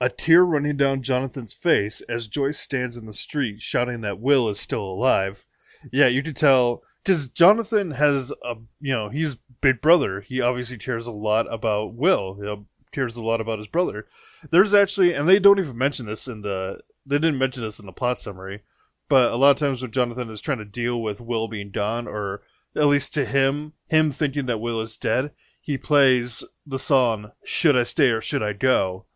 a 0.00 0.08
tear 0.08 0.44
running 0.44 0.76
down 0.76 1.02
Jonathan's 1.02 1.52
face 1.52 2.00
as 2.02 2.28
Joyce 2.28 2.58
stands 2.58 2.96
in 2.96 3.06
the 3.06 3.12
street 3.12 3.60
shouting 3.60 4.00
that 4.00 4.20
Will 4.20 4.48
is 4.48 4.58
still 4.58 4.82
alive. 4.82 5.44
Yeah, 5.92 6.08
you 6.08 6.22
could 6.22 6.36
tell 6.36 6.82
because 7.02 7.28
Jonathan 7.28 7.92
has 7.92 8.32
a, 8.44 8.56
you 8.80 8.92
know, 8.92 9.08
he's 9.08 9.36
big 9.60 9.80
brother. 9.80 10.20
He 10.20 10.40
obviously 10.40 10.78
cares 10.78 11.06
a 11.06 11.12
lot 11.12 11.52
about 11.52 11.94
Will. 11.94 12.36
You 12.38 12.44
uh, 12.44 12.54
know, 12.54 12.66
cares 12.92 13.16
a 13.16 13.22
lot 13.22 13.40
about 13.40 13.58
his 13.58 13.68
brother. 13.68 14.06
There's 14.50 14.72
actually, 14.72 15.12
and 15.14 15.28
they 15.28 15.38
don't 15.38 15.58
even 15.58 15.76
mention 15.76 16.06
this 16.06 16.28
in 16.28 16.42
the, 16.42 16.80
they 17.04 17.18
didn't 17.18 17.38
mention 17.38 17.62
this 17.62 17.78
in 17.78 17.86
the 17.86 17.92
plot 17.92 18.20
summary, 18.20 18.62
but 19.08 19.32
a 19.32 19.36
lot 19.36 19.50
of 19.50 19.58
times 19.58 19.82
when 19.82 19.90
Jonathan 19.90 20.30
is 20.30 20.40
trying 20.40 20.58
to 20.58 20.64
deal 20.64 21.02
with 21.02 21.20
Will 21.20 21.48
being 21.48 21.70
gone, 21.70 22.06
or 22.06 22.42
at 22.76 22.86
least 22.86 23.12
to 23.14 23.24
him, 23.24 23.74
him 23.88 24.10
thinking 24.10 24.46
that 24.46 24.60
Will 24.60 24.80
is 24.80 24.96
dead, 24.96 25.32
he 25.60 25.76
plays 25.76 26.44
the 26.66 26.78
song 26.78 27.32
"Should 27.44 27.76
I 27.76 27.82
Stay 27.82 28.10
or 28.10 28.20
Should 28.20 28.42
I 28.42 28.52
Go" 28.52 29.06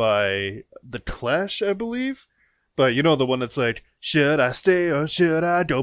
by 0.00 0.62
the 0.82 0.98
Clash, 0.98 1.60
I 1.60 1.74
believe. 1.74 2.26
But 2.74 2.94
you 2.94 3.02
know 3.02 3.16
the 3.16 3.26
one 3.26 3.40
that's 3.40 3.58
like 3.58 3.84
"Should 3.98 4.40
I 4.40 4.52
stay 4.52 4.88
or 4.88 5.06
should 5.06 5.44
I 5.44 5.62
go?" 5.64 5.82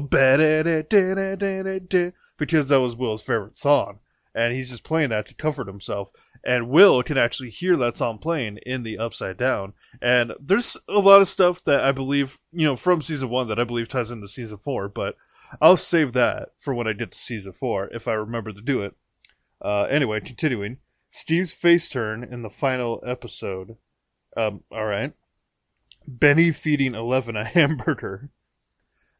Because 2.36 2.68
that 2.68 2.80
was 2.80 2.96
Will's 2.96 3.22
favorite 3.22 3.58
song, 3.58 4.00
and 4.34 4.52
he's 4.52 4.70
just 4.70 4.82
playing 4.82 5.10
that 5.10 5.26
to 5.26 5.34
comfort 5.34 5.68
himself 5.68 6.10
and 6.44 6.68
Will 6.68 7.02
can 7.02 7.18
actually 7.18 7.50
hear 7.50 7.76
that 7.76 7.96
song 7.96 8.18
playing 8.18 8.58
in 8.66 8.82
the 8.82 8.98
Upside 8.98 9.36
Down. 9.36 9.74
And 10.00 10.32
there's 10.40 10.76
a 10.88 10.98
lot 10.98 11.20
of 11.20 11.28
stuff 11.28 11.62
that 11.64 11.80
I 11.80 11.92
believe, 11.92 12.38
you 12.52 12.66
know, 12.66 12.76
from 12.76 13.02
season 13.02 13.28
one 13.28 13.48
that 13.48 13.58
I 13.58 13.64
believe 13.64 13.88
ties 13.88 14.10
into 14.10 14.28
season 14.28 14.58
four, 14.58 14.88
but 14.88 15.16
I'll 15.60 15.76
save 15.76 16.12
that 16.12 16.50
for 16.58 16.74
when 16.74 16.86
I 16.86 16.92
get 16.92 17.12
to 17.12 17.18
season 17.18 17.52
four 17.52 17.88
if 17.88 18.08
I 18.08 18.12
remember 18.12 18.52
to 18.52 18.60
do 18.60 18.82
it. 18.82 18.94
Uh, 19.60 19.84
anyway, 19.84 20.20
continuing. 20.20 20.78
Steve's 21.10 21.52
face 21.52 21.88
turn 21.88 22.22
in 22.22 22.42
the 22.42 22.50
final 22.50 23.02
episode. 23.04 23.76
Um, 24.38 24.62
all 24.70 24.86
right. 24.86 25.12
Benny 26.06 26.52
feeding 26.52 26.94
Eleven 26.94 27.36
a 27.36 27.44
hamburger. 27.56 28.30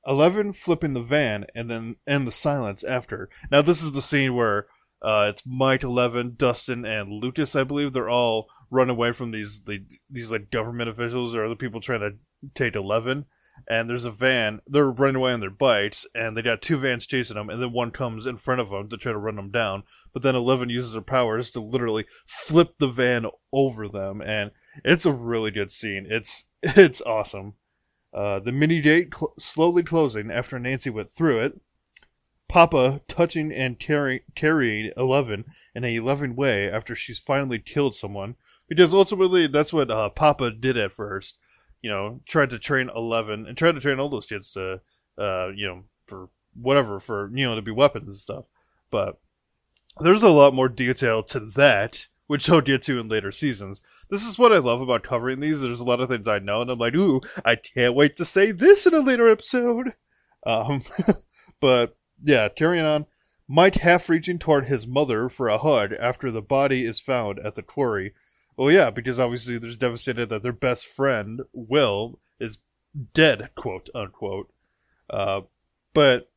Eleven 0.07 0.53
flipping 0.53 0.95
the 0.95 1.03
van 1.03 1.45
and 1.55 1.69
then 1.69 1.97
and 2.07 2.27
the 2.27 2.33
silence 2.33 2.85
after. 2.85 3.29
Now 3.51 3.63
this 3.63 3.83
is 3.83 3.93
the 3.93 4.01
scene 4.01 4.35
where 4.35 4.67
uh, 5.03 5.33
it's 5.35 5.43
Mike, 5.45 5.83
Eleven, 5.83 6.35
Dustin, 6.37 6.85
and 6.85 7.13
Lucas. 7.13 7.57
I 7.57 7.65
believe 7.65 7.93
they're 7.93 8.09
all 8.09 8.49
run 8.71 8.91
away 8.91 9.13
from 9.13 9.33
these 9.33 9.61
these 10.09 10.31
like 10.31 10.51
government 10.51 10.89
officials 10.89 11.35
or 11.35 11.45
other 11.45 11.57
people 11.57 11.81
trying 11.81 12.01
to 12.01 12.13
take 12.55 12.77
Eleven. 12.77 13.27
And 13.69 13.91
there's 13.91 14.05
a 14.05 14.13
van. 14.13 14.61
They're 14.69 14.89
running 14.89 15.17
away 15.17 15.33
on 15.33 15.41
their 15.41 15.51
bikes, 15.51 16.07
and 16.15 16.37
they 16.37 16.43
got 16.43 16.63
two 16.63 16.79
vans 16.79 17.07
chasing 17.07 17.35
them. 17.35 17.51
And 17.51 17.61
then 17.61 17.73
one 17.73 17.91
comes 17.91 18.25
in 18.25 18.37
front 18.37 18.61
of 18.61 18.71
them 18.71 18.89
to 18.89 18.97
try 18.97 19.11
to 19.11 19.19
run 19.19 19.35
them 19.35 19.51
down. 19.51 19.83
But 20.13 20.23
then 20.23 20.37
Eleven 20.37 20.71
uses 20.71 20.95
her 20.95 21.01
powers 21.01 21.51
to 21.51 21.61
literally 21.61 22.07
flip 22.25 22.75
the 22.79 22.87
van 22.87 23.27
over 23.53 23.89
them, 23.89 24.23
and 24.23 24.53
it's 24.85 25.07
a 25.07 25.13
really 25.13 25.51
good 25.51 25.71
scene. 25.71 26.07
It's 26.09 26.47
it's 26.63 27.01
awesome. 27.03 27.55
Uh, 28.13 28.39
the 28.39 28.53
mini 28.53 28.81
gate 28.81 29.15
cl- 29.15 29.35
slowly 29.39 29.83
closing 29.83 30.31
after 30.31 30.59
Nancy 30.59 30.91
went 30.91 31.11
through 31.11 31.41
it. 31.41 31.61
Papa 32.49 33.03
touching 33.07 33.53
and 33.53 33.79
carry, 33.79 34.23
carrying 34.35 34.91
Eleven 34.97 35.45
in 35.75 35.85
a 35.85 36.01
loving 36.01 36.35
way 36.35 36.71
after 36.71 36.95
she's 36.95 37.19
finally 37.19 37.59
killed 37.59 37.95
someone. 37.95 38.37
Because 38.67 38.93
ultimately, 38.93 39.47
that's 39.47 39.73
what 39.73 39.91
uh, 39.91 40.09
Papa 40.11 40.51
did 40.51 40.77
at 40.77 40.93
first. 40.93 41.39
You 41.83 41.91
know, 41.91 42.21
tried 42.27 42.51
to 42.51 42.59
train 42.59 42.91
Eleven 42.95 43.47
and 43.47 43.57
tried 43.57 43.73
to 43.73 43.81
train 43.81 44.01
all 44.01 44.09
those 44.09 44.27
kids 44.27 44.53
to, 44.53 44.81
uh, 45.19 45.49
you 45.55 45.67
know, 45.67 45.85
for 46.07 46.29
whatever, 46.55 47.01
for, 47.01 47.31
you 47.35 47.47
know, 47.47 47.55
to 47.55 47.63
be 47.63 47.71
weapons 47.71 48.09
and 48.09 48.17
stuff. 48.17 48.45
But 48.91 49.19
there's 50.01 50.23
a 50.23 50.29
lot 50.29 50.55
more 50.55 50.69
detail 50.69 51.23
to 51.25 51.41
that, 51.41 52.09
which 52.29 52.49
I'll 52.49 52.61
get 52.61 52.83
to 52.85 53.01
in 53.01 53.09
later 53.09 53.33
seasons. 53.33 53.83
This 54.11 54.25
is 54.25 54.39
what 54.39 54.53
I 54.53 54.59
love 54.59 54.81
about 54.81 55.03
covering 55.03 55.41
these. 55.41 55.61
There's 55.61 55.81
a 55.81 55.85
lot 55.85 56.01
of 56.01 56.09
things 56.09 56.29
I 56.29 56.39
know, 56.39 56.61
and 56.61 56.71
I'm 56.71 56.79
like, 56.79 56.95
ooh, 56.95 57.21
I 57.45 57.57
can't 57.57 57.95
wait 57.95 58.17
to 58.17 58.25
say 58.25 58.53
this 58.53 58.87
in 58.87 58.95
a 58.95 59.01
later 59.01 59.29
episode. 59.29 59.95
Um, 60.47 60.85
but 61.61 61.97
yeah, 62.23 62.49
carrying 62.49 62.85
on. 62.85 63.07
Mike 63.49 63.77
half 63.77 64.11
reaching 64.11 64.39
toward 64.39 64.67
his 64.67 64.87
mother 64.87 65.31
for 65.31 65.49
a 65.49 65.57
hug 65.57 65.95
after 65.99 66.31
the 66.31 66.43
body 66.43 66.85
is 66.85 67.01
found 67.01 67.39
at 67.39 67.55
the 67.55 67.63
quarry. 67.63 68.13
Well, 68.59 68.71
yeah, 68.71 68.91
because 68.91 69.19
obviously 69.19 69.59
there's 69.59 69.77
devastated 69.77 70.29
that 70.29 70.43
their 70.43 70.53
best 70.53 70.87
friend, 70.87 71.41
Will, 71.55 72.21
is 72.39 72.59
dead, 73.15 73.51
quote 73.57 73.89
unquote. 73.95 74.53
Uh, 75.09 75.43
but 75.95 76.31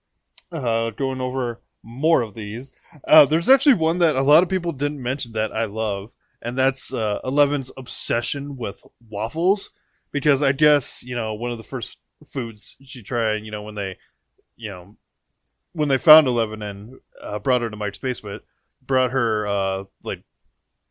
uh, 0.54 0.92
going 0.92 1.20
over 1.20 1.60
more 1.84 2.22
of 2.22 2.34
these, 2.34 2.72
uh, 3.08 3.26
there's 3.26 3.50
actually 3.50 3.76
one 3.76 4.00
that 4.00 4.16
a 4.16 4.22
lot 4.22 4.44
of 4.44 4.50
people 4.50 4.72
didn't 4.72 5.02
mention 5.02 5.34
that 5.34 5.52
I 5.52 5.66
love, 5.66 6.14
and 6.42 6.58
that's 6.58 6.94
uh, 6.94 7.20
Eleven's 7.24 7.72
obsession 7.78 8.58
with 8.58 8.84
waffles. 9.10 9.72
Because 10.12 10.44
I 10.44 10.52
guess, 10.52 11.04
you 11.04 11.16
know, 11.16 11.34
one 11.34 11.52
of 11.52 11.58
the 11.58 11.64
first 11.64 11.98
foods 12.28 12.76
she 12.84 13.02
tried, 13.02 13.46
you 13.46 13.52
know, 13.52 13.62
when 13.62 13.76
they, 13.76 13.98
you 14.58 14.70
know, 14.70 14.98
when 15.72 15.88
they 15.88 15.98
found 15.98 16.28
Eleven 16.28 16.62
and 16.62 17.00
uh, 17.22 17.40
brought 17.40 17.62
her 17.62 17.70
to 17.70 17.78
Mike's 17.78 17.98
basement, 17.98 18.44
brought 18.86 19.12
her 19.12 19.48
uh, 19.48 19.84
like 20.04 20.24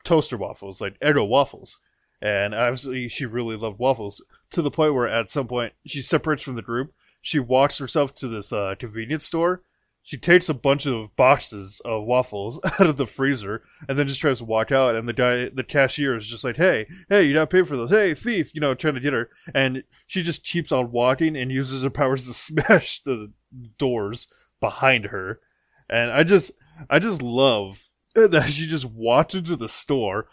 toaster 0.05 0.39
waffles, 0.39 0.81
like 0.81 0.99
Eggo 1.01 1.29
waffles, 1.29 1.81
and 2.23 2.55
obviously 2.55 3.09
she 3.09 3.27
really 3.27 3.57
loved 3.57 3.79
waffles 3.79 4.25
to 4.53 4.63
the 4.63 4.71
point 4.71 4.95
where 4.95 5.07
at 5.07 5.29
some 5.29 5.47
point 5.47 5.75
she 5.87 6.01
separates 6.01 6.43
from 6.43 6.57
the 6.57 6.63
group. 6.63 6.95
She 7.21 7.39
walks 7.39 7.77
herself 7.77 8.15
to 8.15 8.29
this 8.29 8.55
uh, 8.55 8.75
convenience 8.79 9.27
store. 9.27 9.63
She 10.03 10.17
takes 10.17 10.49
a 10.49 10.55
bunch 10.55 10.87
of 10.87 11.15
boxes 11.15 11.81
of 11.85 12.05
waffles 12.05 12.59
out 12.65 12.87
of 12.87 12.97
the 12.97 13.07
freezer 13.07 13.63
and 13.89 13.99
then 13.99 14.09
just 14.09 14.21
tries 14.21 14.39
to 14.39 14.45
walk 14.45 14.73
out. 14.73 14.97
And 14.97 15.07
the 15.09 15.13
guy, 15.13 15.51
the 15.51 15.65
cashier, 15.65 16.17
is 16.17 16.27
just 16.27 16.43
like, 16.43 16.57
"Hey, 16.57 16.87
hey, 17.09 17.25
you 17.25 17.35
to 17.35 17.47
pay 17.47 17.63
for 17.63 17.77
those. 17.77 17.91
Hey, 17.91 18.15
thief!" 18.15 18.55
You 18.55 18.61
know, 18.61 18.75
trying 18.75 18.95
to 18.95 19.01
get 19.01 19.13
her. 19.13 19.31
And 19.55 19.85
she 20.07 20.23
just 20.23 20.45
keeps 20.45 20.73
on 20.73 20.91
walking 20.91 21.37
and 21.37 21.53
uses 21.53 21.83
her 21.83 21.91
powers 21.91 22.27
to 22.27 22.35
smash 22.35 23.01
the 23.01 23.33
doors 23.79 24.29
behind 24.61 25.07
her. 25.07 25.41
And 25.89 26.11
I 26.11 26.25
just 26.25 26.53
I 26.89 26.99
just 26.99 27.23
love 27.23 27.89
that 28.15 28.49
she 28.49 28.67
just 28.67 28.87
walked 28.87 29.35
into 29.35 29.57
the 29.57 29.69
store, 29.69 30.29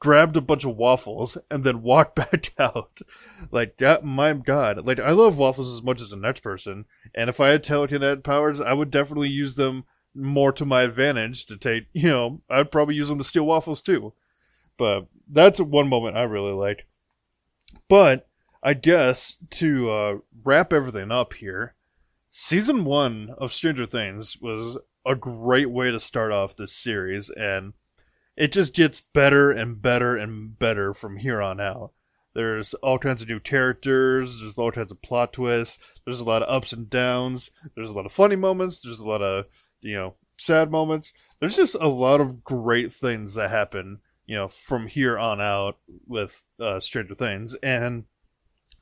grabbed 0.00 0.36
a 0.36 0.40
bunch 0.40 0.64
of 0.64 0.76
waffles, 0.76 1.38
and 1.50 1.62
then 1.62 1.82
walked 1.82 2.16
back 2.16 2.52
out. 2.58 3.00
Like 3.52 3.76
that 3.78 4.04
my 4.04 4.32
god. 4.32 4.84
Like 4.84 4.98
I 4.98 5.12
love 5.12 5.38
waffles 5.38 5.72
as 5.72 5.82
much 5.82 6.00
as 6.00 6.10
the 6.10 6.16
next 6.16 6.40
person. 6.40 6.86
And 7.14 7.30
if 7.30 7.38
I 7.38 7.50
had 7.50 7.62
telekinetic 7.62 8.24
powers, 8.24 8.60
I 8.60 8.72
would 8.72 8.90
definitely 8.90 9.28
use 9.28 9.54
them 9.54 9.84
more 10.12 10.50
to 10.50 10.64
my 10.64 10.82
advantage 10.82 11.46
to 11.46 11.56
take 11.56 11.86
you 11.92 12.08
know, 12.08 12.40
I'd 12.50 12.72
probably 12.72 12.96
use 12.96 13.08
them 13.08 13.18
to 13.18 13.24
steal 13.24 13.46
waffles 13.46 13.80
too. 13.80 14.14
But 14.76 15.06
that's 15.28 15.60
one 15.60 15.88
moment 15.88 16.16
I 16.16 16.22
really 16.22 16.52
like. 16.52 16.86
But 17.88 18.26
I 18.62 18.74
guess 18.74 19.36
to 19.50 19.90
uh, 19.90 20.14
wrap 20.42 20.72
everything 20.72 21.12
up 21.12 21.34
here, 21.34 21.74
season 22.30 22.84
one 22.84 23.34
of 23.38 23.52
Stranger 23.52 23.86
Things 23.86 24.38
was 24.40 24.78
a 25.06 25.14
great 25.14 25.70
way 25.70 25.90
to 25.90 26.00
start 26.00 26.32
off 26.32 26.56
this 26.56 26.72
series, 26.72 27.30
and 27.30 27.72
it 28.36 28.52
just 28.52 28.74
gets 28.74 29.00
better 29.00 29.50
and 29.50 29.80
better 29.80 30.16
and 30.16 30.58
better 30.58 30.94
from 30.94 31.18
here 31.18 31.40
on 31.40 31.60
out. 31.60 31.92
There's 32.34 32.74
all 32.74 32.98
kinds 32.98 33.22
of 33.22 33.28
new 33.28 33.40
characters, 33.40 34.40
there's 34.40 34.56
all 34.56 34.70
kinds 34.70 34.92
of 34.92 35.02
plot 35.02 35.32
twists, 35.32 35.78
there's 36.04 36.20
a 36.20 36.24
lot 36.24 36.42
of 36.42 36.54
ups 36.54 36.72
and 36.72 36.88
downs, 36.88 37.50
there's 37.74 37.90
a 37.90 37.92
lot 37.92 38.06
of 38.06 38.12
funny 38.12 38.36
moments, 38.36 38.80
there's 38.80 39.00
a 39.00 39.04
lot 39.04 39.20
of 39.20 39.46
you 39.80 39.94
know, 39.94 40.14
sad 40.38 40.70
moments. 40.70 41.12
There's 41.40 41.56
just 41.56 41.76
a 41.80 41.88
lot 41.88 42.20
of 42.20 42.44
great 42.44 42.92
things 42.92 43.34
that 43.34 43.50
happen, 43.50 44.00
you 44.26 44.36
know, 44.36 44.48
from 44.48 44.86
here 44.86 45.18
on 45.18 45.40
out 45.40 45.78
with 46.06 46.44
uh, 46.60 46.80
Stranger 46.80 47.14
Things. 47.14 47.54
And 47.62 48.04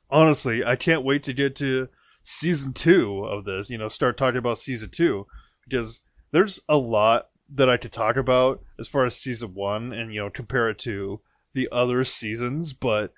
honestly, 0.09 0.63
I 0.63 0.75
can't 0.75 1.05
wait 1.05 1.23
to 1.23 1.33
get 1.33 1.55
to 1.57 1.89
season 2.21 2.73
two 2.73 3.23
of 3.25 3.45
this, 3.45 3.69
you 3.69 3.77
know, 3.77 3.87
start 3.87 4.17
talking 4.17 4.37
about 4.37 4.59
season 4.59 4.89
two 4.89 5.25
because 5.67 6.01
there's 6.31 6.59
a 6.67 6.77
lot 6.77 7.29
that 7.53 7.69
I 7.69 7.77
could 7.77 7.91
talk 7.91 8.15
about 8.15 8.61
as 8.79 8.87
far 8.87 9.05
as 9.05 9.15
season 9.15 9.53
one 9.53 9.91
and, 9.91 10.13
you 10.13 10.21
know, 10.21 10.29
compare 10.29 10.69
it 10.69 10.79
to 10.79 11.21
the 11.53 11.67
other 11.71 12.03
seasons, 12.03 12.73
but 12.73 13.13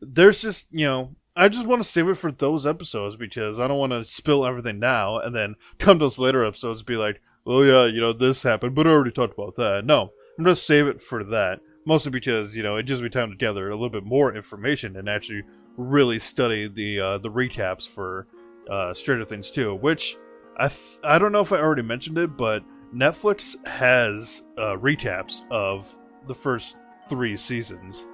there's 0.00 0.42
just, 0.42 0.68
you 0.70 0.86
know, 0.86 1.16
I 1.34 1.48
just 1.48 1.66
want 1.66 1.82
to 1.82 1.88
save 1.88 2.08
it 2.08 2.16
for 2.16 2.30
those 2.30 2.66
episodes 2.66 3.16
because 3.16 3.58
I 3.58 3.66
don't 3.66 3.78
want 3.78 3.92
to 3.92 4.04
spill 4.04 4.44
everything 4.44 4.78
now 4.78 5.18
and 5.18 5.34
then 5.34 5.56
come 5.78 5.98
to 5.98 6.04
those 6.04 6.18
later 6.18 6.44
episodes 6.44 6.80
and 6.80 6.86
be 6.86 6.96
like, 6.96 7.20
oh 7.46 7.62
yeah, 7.62 7.86
you 7.86 8.00
know, 8.00 8.12
this 8.12 8.42
happened, 8.42 8.74
but 8.74 8.86
I 8.86 8.90
already 8.90 9.10
talked 9.10 9.34
about 9.34 9.56
that. 9.56 9.84
No, 9.84 10.12
I'm 10.38 10.44
going 10.44 10.54
to 10.54 10.60
save 10.60 10.86
it 10.86 11.02
for 11.02 11.24
that. 11.24 11.60
Mostly 11.84 12.12
because, 12.12 12.56
you 12.56 12.62
know, 12.62 12.76
it 12.76 12.86
gives 12.86 13.02
me 13.02 13.08
time 13.08 13.30
to 13.30 13.36
gather 13.36 13.68
a 13.68 13.74
little 13.74 13.90
bit 13.90 14.04
more 14.04 14.34
information 14.34 14.96
and 14.96 15.08
actually 15.08 15.42
really 15.76 16.18
study 16.18 16.68
the 16.68 17.00
uh, 17.00 17.18
the 17.18 17.30
recaps 17.30 17.88
for 17.88 18.28
uh, 18.70 18.94
Stranger 18.94 19.24
Things 19.24 19.50
2, 19.50 19.74
which 19.74 20.16
I 20.56 20.68
th- 20.68 21.00
I 21.02 21.18
don't 21.18 21.32
know 21.32 21.40
if 21.40 21.50
I 21.50 21.58
already 21.58 21.82
mentioned 21.82 22.18
it, 22.18 22.36
but 22.36 22.62
Netflix 22.94 23.64
has 23.66 24.44
uh, 24.58 24.76
recaps 24.76 25.42
of 25.50 25.96
the 26.26 26.34
first 26.34 26.76
three 27.08 27.36
seasons. 27.36 28.06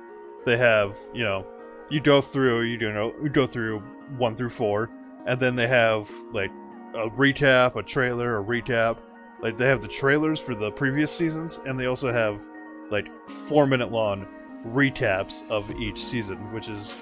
They 0.45 0.57
have, 0.57 0.97
you 1.13 1.25
know, 1.25 1.47
you 1.91 2.01
go 2.01 2.21
through, 2.21 2.63
you 2.63 2.79
know, 2.79 3.13
you 3.23 3.29
go 3.29 3.47
through 3.47 3.81
one 4.17 4.37
through 4.37 4.51
four, 4.51 4.91
and 5.27 5.41
then 5.41 5.57
they 5.57 5.67
have 5.67 6.11
like 6.33 6.51
a 6.95 7.09
recap, 7.11 7.77
a 7.77 7.83
trailer, 7.83 8.39
a 8.39 8.45
recap. 8.45 8.99
Like 9.41 9.59
they 9.59 9.67
have 9.67 9.83
the 9.83 9.89
trailers 9.89 10.39
for 10.39 10.55
the 10.55 10.71
previous 10.71 11.11
seasons, 11.15 11.59
and 11.67 11.79
they 11.79 11.87
also 11.87 12.13
have 12.13 12.47
like 12.91 13.09
four 13.29 13.67
minute 13.67 13.91
long 13.91 14.27
recaps 14.67 15.49
of 15.51 15.71
each 15.81 16.03
season, 16.03 16.53
which 16.53 16.69
is 16.69 16.97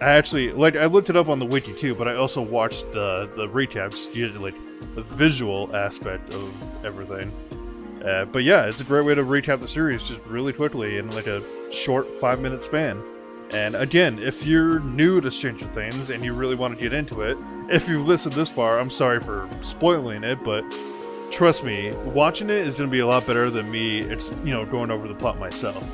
I 0.00 0.12
actually 0.12 0.52
like 0.52 0.76
I 0.76 0.86
looked 0.86 1.10
it 1.10 1.16
up 1.16 1.28
on 1.28 1.38
the 1.38 1.46
wiki 1.46 1.74
too, 1.74 1.94
but 1.94 2.08
I 2.08 2.14
also 2.14 2.40
watched 2.40 2.90
the 2.92 3.30
the 3.36 3.46
recaps 3.46 4.08
like 4.40 4.54
the 4.94 5.02
visual 5.02 5.74
aspect 5.76 6.32
of 6.34 6.84
everything. 6.84 7.30
Uh, 8.04 8.24
but 8.24 8.42
yeah, 8.42 8.64
it's 8.64 8.80
a 8.80 8.84
great 8.84 9.04
way 9.04 9.14
to 9.14 9.22
recap 9.22 9.60
the 9.60 9.68
series 9.68 10.02
just 10.02 10.20
really 10.22 10.54
quickly 10.54 10.96
in 10.96 11.10
like 11.10 11.26
a 11.26 11.42
short 11.70 12.12
five 12.14 12.40
minute 12.40 12.62
span. 12.62 13.02
And 13.52 13.74
again, 13.74 14.18
if 14.20 14.46
you're 14.46 14.80
new 14.80 15.20
to 15.20 15.30
Stranger 15.30 15.66
Things 15.66 16.08
and 16.08 16.24
you 16.24 16.32
really 16.32 16.54
want 16.54 16.74
to 16.74 16.80
get 16.80 16.94
into 16.94 17.22
it, 17.22 17.36
if 17.68 17.88
you've 17.88 18.06
listened 18.06 18.34
this 18.34 18.48
far, 18.48 18.78
I'm 18.78 18.90
sorry 18.90 19.20
for 19.20 19.50
spoiling 19.60 20.22
it, 20.24 20.42
but 20.44 20.64
trust 21.30 21.64
me, 21.64 21.92
watching 22.06 22.48
it 22.48 22.66
is 22.66 22.78
going 22.78 22.88
to 22.88 22.92
be 22.92 23.00
a 23.00 23.06
lot 23.06 23.26
better 23.26 23.50
than 23.50 23.70
me. 23.70 24.00
It's 24.00 24.30
you 24.44 24.52
know 24.52 24.64
going 24.64 24.90
over 24.90 25.06
the 25.08 25.14
plot 25.14 25.38
myself. 25.38 25.84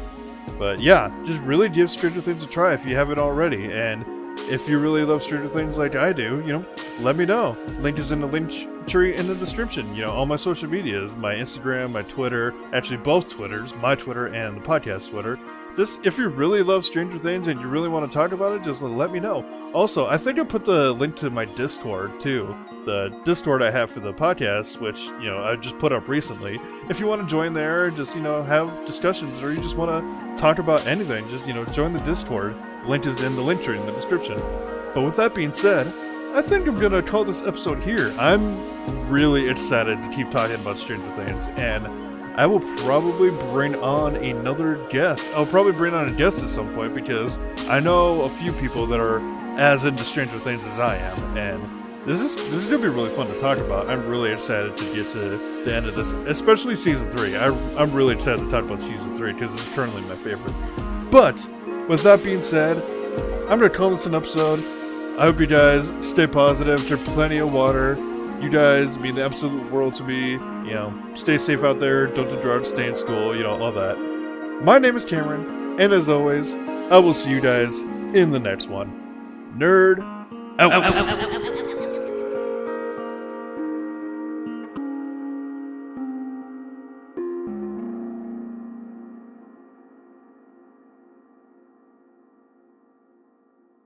But 0.59 0.81
yeah, 0.81 1.15
just 1.25 1.41
really 1.41 1.69
give 1.69 1.91
Stranger 1.91 2.21
Things 2.21 2.43
a 2.43 2.47
try 2.47 2.73
if 2.73 2.85
you 2.85 2.95
haven't 2.95 3.19
already. 3.19 3.71
And 3.73 4.05
if 4.49 4.69
you 4.69 4.79
really 4.79 5.05
love 5.05 5.23
Stranger 5.23 5.49
Things 5.49 5.79
like 5.79 5.97
I 5.97 6.13
do, 6.13 6.43
you 6.47 6.53
know, 6.53 6.65
let 7.01 7.17
me 7.17 7.25
know. 7.25 7.57
Link 7.81 7.99
is 7.99 8.13
in 8.13 8.21
the 8.21 8.27
link 8.27 8.53
tree 8.87 9.17
in 9.17 9.27
the 9.27 9.35
description. 9.35 9.95
You 9.95 10.03
know, 10.03 10.13
all 10.13 10.27
my 10.27 10.37
social 10.37 10.69
medias, 10.69 11.15
my 11.17 11.35
Instagram, 11.35 11.93
my 11.93 12.03
Twitter, 12.03 12.55
actually 12.73 12.99
both 12.99 13.29
Twitters, 13.29 13.75
my 13.75 13.95
Twitter 13.95 14.27
and 14.27 14.57
the 14.57 14.61
podcast 14.61 15.11
Twitter. 15.11 15.39
Just 15.77 16.01
if 16.07 16.17
you 16.17 16.29
really 16.29 16.63
love 16.63 16.87
Stranger 16.87 17.19
Things 17.19 17.49
and 17.49 17.61
you 17.61 17.67
really 17.67 17.89
want 17.89 18.11
to 18.11 18.15
talk 18.15 18.33
about 18.33 18.55
it, 18.55 18.63
just 18.63 18.81
let 18.81 19.11
me 19.13 19.21
know. 19.21 19.45
Also, 19.75 20.07
I 20.07 20.17
think 20.17 20.39
I 20.39 20.45
put 20.45 20.65
the 20.65 20.93
link 20.93 21.17
to 21.17 21.29
my 21.29 21.45
Discord 21.45 22.19
too. 22.21 22.57
The 22.87 23.13
Discord 23.25 23.65
I 23.65 23.71
have 23.73 23.91
for 23.91 23.99
the 23.99 24.15
podcast, 24.15 24.81
which, 24.81 25.07
you 25.21 25.27
know, 25.27 25.43
I 25.43 25.57
just 25.57 25.77
put 25.81 25.91
up 25.91 26.07
recently. 26.07 26.61
If 26.89 27.01
you 27.01 27.09
want 27.09 27.21
to 27.21 27.27
join 27.27 27.53
there, 27.53 27.91
just, 27.91 28.15
you 28.15 28.23
know, 28.23 28.45
have 28.45 28.87
discussions 28.87 29.43
or 29.43 29.51
you 29.51 29.57
just 29.57 29.77
want 29.77 29.91
to 29.91 30.41
talk 30.41 30.61
about 30.61 30.87
anything, 30.87 31.29
just, 31.29 31.49
you 31.49 31.53
know, 31.53 31.65
join 31.65 31.93
the 31.93 32.01
Discord. 32.01 32.55
Link 32.87 33.05
is 33.05 33.25
in 33.25 33.35
the 33.35 33.43
link 33.43 33.61
tree 33.61 33.77
in 33.77 33.85
the 33.87 33.93
description. 33.93 34.41
But 34.95 35.03
with 35.03 35.17
that 35.17 35.35
being 35.35 35.53
said, 35.53 35.89
I 36.33 36.43
think 36.43 36.69
I'm 36.69 36.79
gonna 36.79 37.03
call 37.03 37.25
this 37.25 37.43
episode 37.43 37.83
here. 37.83 38.15
I'm 38.19 39.09
really 39.09 39.49
excited 39.49 40.01
to 40.05 40.09
keep 40.11 40.31
talking 40.31 40.55
about 40.55 40.79
Stranger 40.79 41.11
Things, 41.17 41.49
and 41.57 41.89
I 42.39 42.47
will 42.47 42.61
probably 42.85 43.31
bring 43.51 43.75
on 43.77 44.15
another 44.15 44.77
guest. 44.91 45.29
I'll 45.35 45.45
probably 45.45 45.73
bring 45.73 45.93
on 45.93 46.09
a 46.09 46.13
guest 46.13 46.43
at 46.45 46.51
some 46.51 46.73
point 46.73 46.95
because 46.95 47.39
I 47.69 47.81
know 47.81 48.23
a 48.23 48.31
few 48.31 48.53
people 48.53 48.87
that 48.87 49.01
are 49.01 49.19
as 49.59 49.85
into 49.85 50.05
Stranger 50.05 50.39
Things 50.39 50.65
as 50.67 50.79
I 50.79 50.99
am, 50.99 51.37
and 51.37 51.86
this 52.07 52.21
is 52.21 52.37
this 52.37 52.55
is 52.55 52.69
gonna 52.69 52.83
be 52.83 52.89
really 52.89 53.11
fun 53.11 53.27
to 53.27 53.41
talk 53.41 53.59
about. 53.59 53.91
I'm 53.91 54.07
really 54.07 54.31
excited 54.31 54.77
to 54.77 54.95
get 54.95 55.09
to 55.11 55.65
the 55.65 55.75
end 55.75 55.87
of 55.87 55.97
this, 55.97 56.13
especially 56.13 56.77
season 56.77 57.11
three. 57.11 57.37
I, 57.37 57.49
I'm 57.77 57.93
really 57.93 58.15
excited 58.15 58.45
to 58.45 58.49
talk 58.49 58.65
about 58.65 58.81
season 58.81 59.17
three 59.17 59.33
because 59.33 59.53
it's 59.53 59.69
currently 59.75 60.03
my 60.03 60.15
favorite. 60.17 60.55
But 61.11 61.49
with 61.89 62.05
that 62.05 62.23
being 62.23 62.43
said, 62.43 62.77
I'm 63.49 63.59
gonna 63.59 63.71
call 63.71 63.91
this 63.91 64.07
an 64.07 64.15
episode. 64.15 64.61
I 65.19 65.23
hope 65.23 65.41
you 65.41 65.49
guys 65.49 65.93
stay 65.99 66.29
positive, 66.29 66.87
drink 66.87 67.05
plenty 67.07 67.39
of 67.39 67.53
water. 67.53 67.97
You 68.41 68.51
guys 68.51 68.99
mean 69.01 69.17
the 69.17 69.25
absolute 69.25 69.73
world 69.73 69.95
to 69.95 70.05
me. 70.05 70.33
You 70.33 70.75
know, 70.75 71.11
stay 71.15 71.39
safe 71.39 71.65
out 71.65 71.81
there, 71.81 72.07
don't 72.07 72.29
do 72.29 72.41
drugs, 72.41 72.69
stay 72.69 72.89
in 72.89 72.95
school, 72.95 73.35
you 73.35 73.43
know, 73.43 73.61
all 73.61 73.73
that. 73.73 73.99
My 74.63 74.79
name 74.79 74.95
is 74.95 75.05
Cameron, 75.05 75.81
and 75.81 75.93
as 75.93 76.09
always, 76.09 76.55
I 76.55 76.99
will 76.99 77.15
see 77.15 77.31
you 77.31 77.41
guys 77.41 77.81
in 77.81 78.31
the 78.31 78.39
next 78.39 78.69
one. 78.69 79.55
Nerd 79.57 80.01
out. 80.59 80.73
out. 80.73 81.26